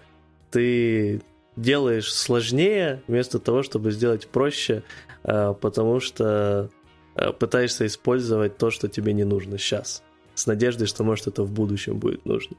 [0.52, 1.22] ты
[1.56, 4.84] делаешь сложнее вместо того, чтобы сделать проще,
[5.24, 6.70] uh, потому что
[7.16, 10.04] uh, пытаешься использовать то, что тебе не нужно сейчас,
[10.36, 12.56] с надеждой, что, может, это в будущем будет нужно.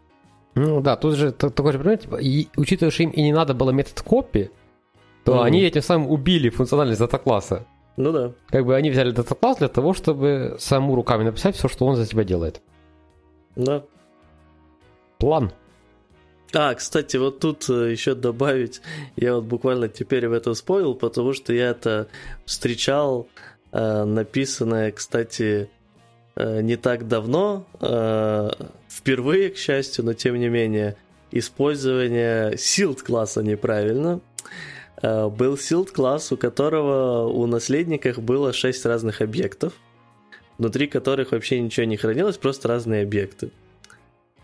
[0.54, 3.54] Ну да, тут же такой же пример, типа, и, учитывая, что им и не надо
[3.54, 4.50] было метод копии,
[5.28, 5.44] то mm-hmm.
[5.44, 7.66] они этим самым убили функциональность дата-класса.
[7.98, 8.32] Ну да.
[8.48, 12.06] Как бы они взяли дата-класс для того, чтобы саму руками написать все, что он за
[12.06, 12.62] тебя делает.
[13.54, 13.84] Да.
[15.18, 15.52] План.
[16.54, 18.80] А, кстати, вот тут еще добавить,
[19.16, 22.08] я вот буквально теперь в это споил, потому что я это
[22.46, 23.28] встречал,
[23.70, 25.68] э, написанное, кстати,
[26.36, 28.50] э, не так давно, э,
[28.88, 30.96] впервые, к счастью, но тем не менее,
[31.32, 34.22] использование силд класса неправильно.
[35.02, 39.72] Был силд класс, у которого у наследников было 6 разных объектов,
[40.58, 43.50] внутри которых вообще ничего не хранилось, просто разные объекты.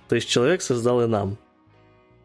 [0.08, 1.38] То есть человек создал и нам.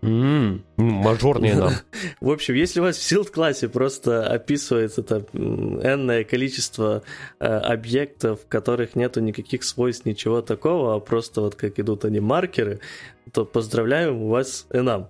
[0.01, 1.73] Mm, мажорные нам.
[2.21, 7.03] В общем, если у вас в силд классе просто описывается там энное количество
[7.39, 12.21] э, объектов, в которых нету никаких свойств, ничего такого, а просто вот как идут они
[12.21, 12.79] маркеры,
[13.33, 15.07] то поздравляем, у вас enam.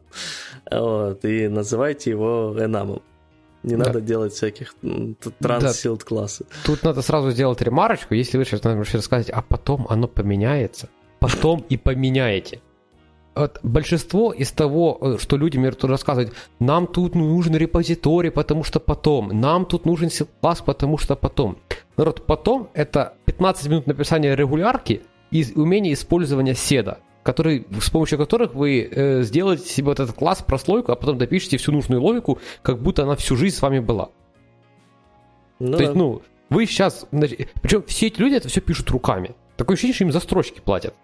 [0.72, 3.03] Вот, и называйте его enamом.
[3.64, 3.86] Не да.
[3.86, 4.76] надо делать всяких
[5.39, 6.45] транс-силд классы.
[6.66, 10.89] Тут надо сразу сделать ремарочку, если вы сейчас начнете сказать, а потом оно поменяется.
[11.20, 12.62] Потом и поменяете
[13.39, 19.39] вот большинство из того, э, что людям рассказывают, нам тут нужен репозиторий, потому что потом,
[19.39, 20.10] нам тут нужен
[20.41, 21.57] класс, потому что потом.
[21.97, 25.01] Народ, потом это 15 минут написания регулярки
[25.32, 26.99] и умение использования седа,
[27.30, 31.57] который, с помощью которых вы э, сделаете себе вот этот класс, прослойку, а потом допишите
[31.57, 34.09] всю нужную логику, как будто она всю жизнь с вами была.
[35.59, 37.05] Ну, То есть, ну, вы сейчас...
[37.11, 39.36] Причем все эти люди это все пишут руками.
[39.57, 40.95] Такое ощущение, что им за строчки платят.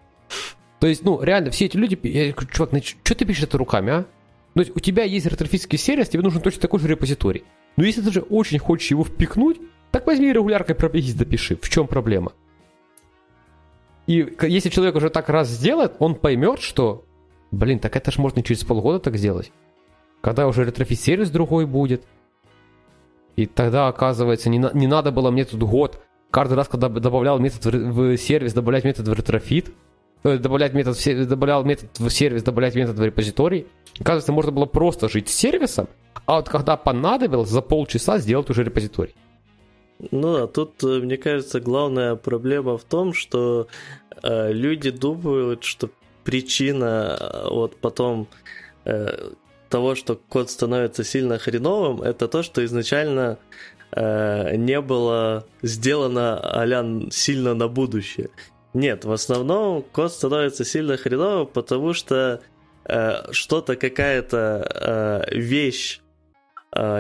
[0.80, 1.96] То есть, ну, реально, все эти люди...
[2.02, 4.06] Я говорю, чувак, ну, что ты пишешь это руками, а?
[4.56, 7.44] То есть у тебя есть ретрофический сервис, тебе нужен точно такой же репозиторий.
[7.78, 9.58] Но если ты же очень хочешь его впихнуть,
[9.92, 11.56] так возьми регуляркой пробегись, допиши.
[11.62, 12.32] В чем проблема?
[14.08, 17.06] И если человек уже так раз сделает, он поймет, что,
[17.52, 19.52] блин, так это же можно через полгода так сделать.
[20.22, 22.04] Когда уже Retrofit сервис другой будет.
[23.36, 26.02] И тогда, оказывается, не, на, не надо было мне тут год,
[26.32, 29.74] каждый раз, когда добавлял метод в, в сервис, добавлять метод в Retrofit,
[30.24, 33.68] э, добавлять метод в, добавлял метод в сервис, добавлять метод в репозиторий.
[34.00, 35.88] Оказывается, можно было просто жить с сервисом,
[36.26, 39.16] а вот когда понадобилось, за полчаса сделать уже репозиторий.
[40.12, 43.68] Ну а тут, э, мне кажется, главная проблема в том, что
[44.24, 45.90] э, люди думают, что
[46.24, 48.28] причина э, вот потом
[48.86, 49.32] э,
[49.70, 53.38] того, что код становится сильно хреновым, это то, что изначально
[53.92, 58.30] э, не было сделано а сильно на будущее.
[58.74, 62.42] Нет, в основном код становится сильно хреновым, потому что
[62.84, 66.02] э, что-то, какая-то э, вещь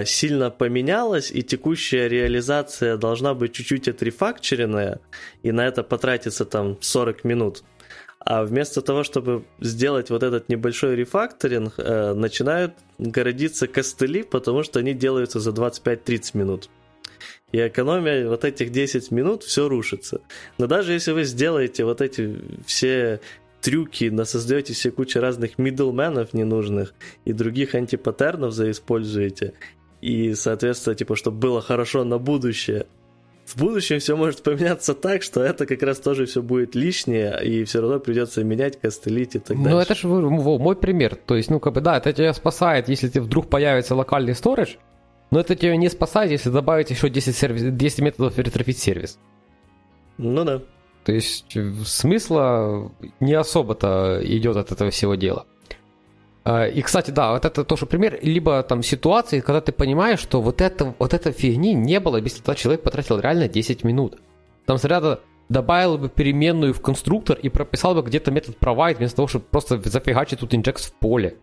[0.05, 4.99] сильно поменялась, и текущая реализация должна быть чуть-чуть отрефакчеренная,
[5.43, 7.63] и на это потратится там 40 минут.
[8.26, 14.80] А вместо того, чтобы сделать вот этот небольшой рефакторинг, э, начинают городиться костыли, потому что
[14.80, 16.69] они делаются за 25-30 минут.
[17.51, 20.21] И экономия вот этих 10 минут, все рушится.
[20.57, 23.21] Но даже если вы сделаете вот эти все
[23.66, 26.93] трюки, насоздаете себе кучу разных мидлменов ненужных
[27.26, 29.53] и других антипаттернов заиспользуете,
[30.01, 32.86] и, соответственно, типа, чтобы было хорошо на будущее,
[33.47, 37.63] в будущем все может поменяться так, что это как раз тоже все будет лишнее, и
[37.63, 39.74] все равно придется менять, костылить и так далее.
[39.74, 41.16] Ну, это же мой пример.
[41.16, 44.78] То есть, ну, как бы, да, это тебя спасает, если тебе вдруг появится локальный storage,
[45.32, 49.18] но это тебя не спасает, если добавить еще 10, сервис, 10 методов Retrofit сервис.
[50.18, 50.61] Ну да.
[51.06, 55.45] То есть смысла не особо-то идет от этого всего дела.
[56.43, 60.41] А, и, кстати, да, вот это тоже пример, либо там ситуации, когда ты понимаешь, что
[60.41, 64.20] вот, это, вот этой фигни не было, если тот человек потратил реально 10 минут.
[64.66, 69.28] Там заряда добавил бы переменную в конструктор и прописал бы где-то метод provide, вместо того,
[69.28, 71.38] чтобы просто зафигачить тут inject в поле.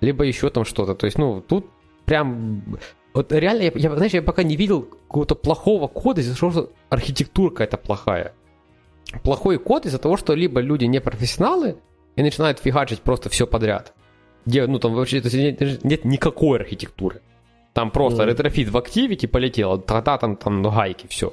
[0.00, 0.96] Либо еще там что-то.
[0.96, 1.66] То есть, ну, тут
[2.04, 2.78] прям...
[3.14, 6.72] Вот реально, я, я, знаешь, я пока не видел какого-то плохого кода из-за того, что
[6.90, 8.34] архитектура какая-то плохая.
[9.22, 11.76] Плохой код из-за того, что либо люди не профессионалы
[12.16, 13.94] и начинают фигачить просто все подряд,
[14.44, 17.22] где, ну, там вообще нет, нет никакой архитектуры.
[17.72, 18.26] Там просто mm.
[18.26, 21.32] Retrofit в Activity полетело, тогда там, там ну, гайки, все.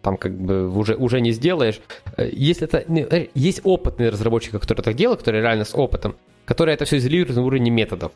[0.00, 1.80] Там как бы уже, уже не сделаешь.
[2.16, 2.78] Э, если это...
[2.78, 7.36] Э, есть опытные разработчики, которые так делают, которые реально с опытом, которые это все изолируют
[7.36, 8.12] на уровне методов.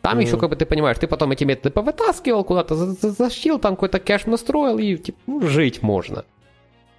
[0.00, 0.22] Там mm.
[0.22, 4.26] еще, как бы ты понимаешь, ты потом эти методы повытаскивал куда-то, зашил, там какой-то кэш
[4.26, 6.24] настроил, и типа, ну, жить можно.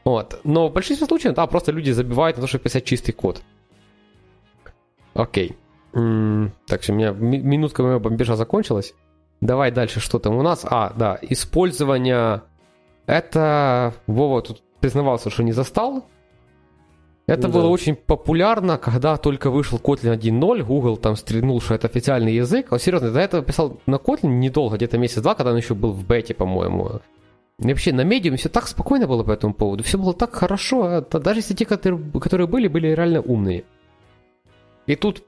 [0.05, 0.39] Вот.
[0.43, 3.41] Но в большинстве случаев, да, просто люди забивают на то, чтобы писать чистый код.
[5.15, 5.57] Окей.
[5.91, 8.93] Так, у меня минутка моего бомбежа закончилась.
[9.41, 10.63] Давай дальше, что там у нас.
[10.63, 12.43] А, да, использование...
[13.07, 13.93] Это...
[14.07, 16.05] Вова тут признавался, что не застал.
[17.27, 17.47] Это да.
[17.49, 22.71] было очень популярно, когда только вышел Kotlin 1.0, Google там стрельнул, что это официальный язык.
[22.71, 26.05] Он серьезно, до этого писал на Kotlin недолго, где-то месяц-два, когда он еще был в
[26.05, 27.01] бете, по-моему.
[27.59, 30.83] И вообще на медиуме все так спокойно было по этому поводу, все было так хорошо,
[30.83, 33.63] а даже если те, которые, были, были реально умные.
[34.87, 35.23] И тут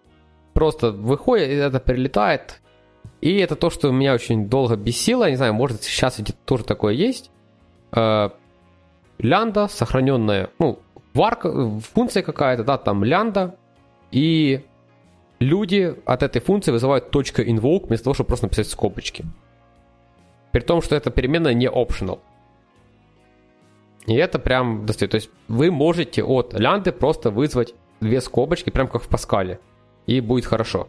[0.54, 2.62] просто выходит, это прилетает.
[3.22, 5.30] И это то, что меня очень долго бесило.
[5.30, 7.32] Не знаю, может сейчас тоже такое есть.
[7.92, 8.30] Э,
[9.18, 10.80] лянда, сохраненная, ну,
[11.14, 13.56] варка, функция какая-то, да, там лянда.
[14.12, 14.66] И
[15.40, 19.26] люди от этой функции вызывают invoke вместо того, чтобы просто написать скобочки.
[20.52, 22.20] При том, что эта переменная не optional.
[24.06, 25.12] И это прям достает.
[25.12, 29.60] То есть вы можете от лянды просто вызвать две скобочки, прям как в Паскале
[30.08, 30.88] и будет хорошо.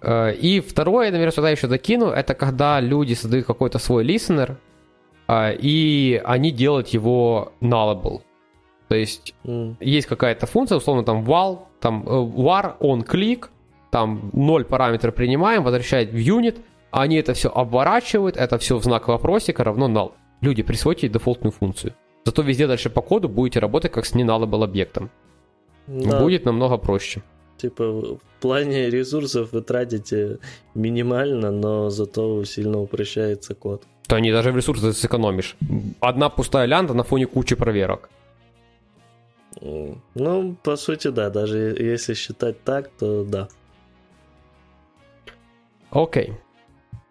[0.00, 4.56] Э, и второе, наверное, сюда еще докину, это когда люди создают какой-то свой listener,
[5.28, 8.22] э, и они делают его nullable.
[8.88, 9.76] То есть mm.
[9.80, 13.48] есть какая-то функция, условно там val, там э, var on click,
[13.90, 16.60] там 0 параметра принимаем, возвращает в unit,
[16.92, 20.12] они это все обворачивают, это все в знак вопросика равно null.
[20.42, 21.94] Люди, присвойте дефолтную функцию.
[22.24, 25.10] Зато везде дальше по коду будете работать как с не nullable объектом.
[25.86, 26.20] Да.
[26.20, 27.22] Будет намного проще.
[27.56, 30.38] Типа в плане ресурсов вы тратите
[30.74, 33.82] минимально, но зато сильно упрощается код.
[34.04, 35.56] что они даже в ресурсах сэкономишь.
[36.00, 38.10] Одна пустая лянда на фоне кучи проверок.
[39.60, 41.30] Ну, по сути, да.
[41.30, 43.48] Даже если считать так, то да.
[45.90, 46.28] Окей.
[46.28, 46.34] Uh,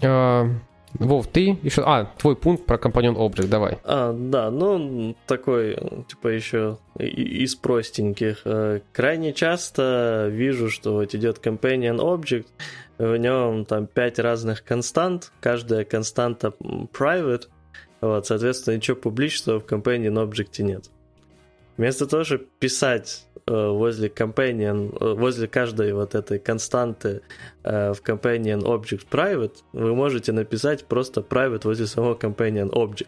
[0.01, 1.83] Вов, ты еще...
[1.85, 3.79] А, твой пункт про компаньон Object, давай.
[3.83, 8.41] А, да, ну, такой, типа, еще из простеньких.
[8.45, 12.47] Э, крайне часто вижу, что вот идет Companion Object,
[12.97, 17.47] в нем там пять разных констант, каждая константа private,
[18.01, 20.89] вот, соответственно, ничего публичного в Companion Object нет.
[21.77, 27.21] Вместо того, чтобы писать Э, возле companion, э, возле каждой вот этой константы
[27.63, 33.07] э, в companion object private, вы можете написать просто private возле самого companion object.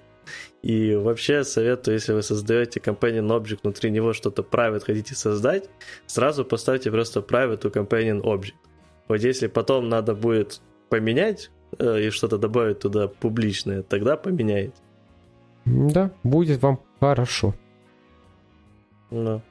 [0.64, 5.70] И вообще советую, если вы создаете companion object, внутри него что-то private хотите создать,
[6.08, 8.56] сразу поставьте просто private у companion object.
[9.08, 14.74] Вот если потом надо будет поменять и что-то добавить туда публичное, тогда поменяйте.
[15.66, 17.54] Да, будет вам хорошо.
[19.14, 19.42] Ну.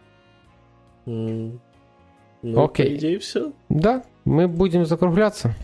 [1.07, 2.87] Ну, Окей.
[2.87, 3.53] по идее, все.
[3.69, 5.55] Да, мы будем закругляться.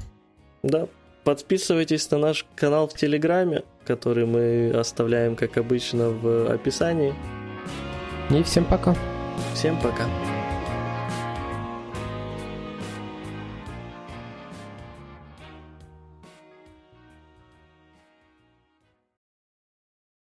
[0.62, 0.86] Да.
[1.24, 7.12] Подписывайтесь на наш канал в Телеграме, который мы оставляем, как обычно, в описании.
[8.30, 8.94] И всем пока.
[9.54, 10.06] Всем пока.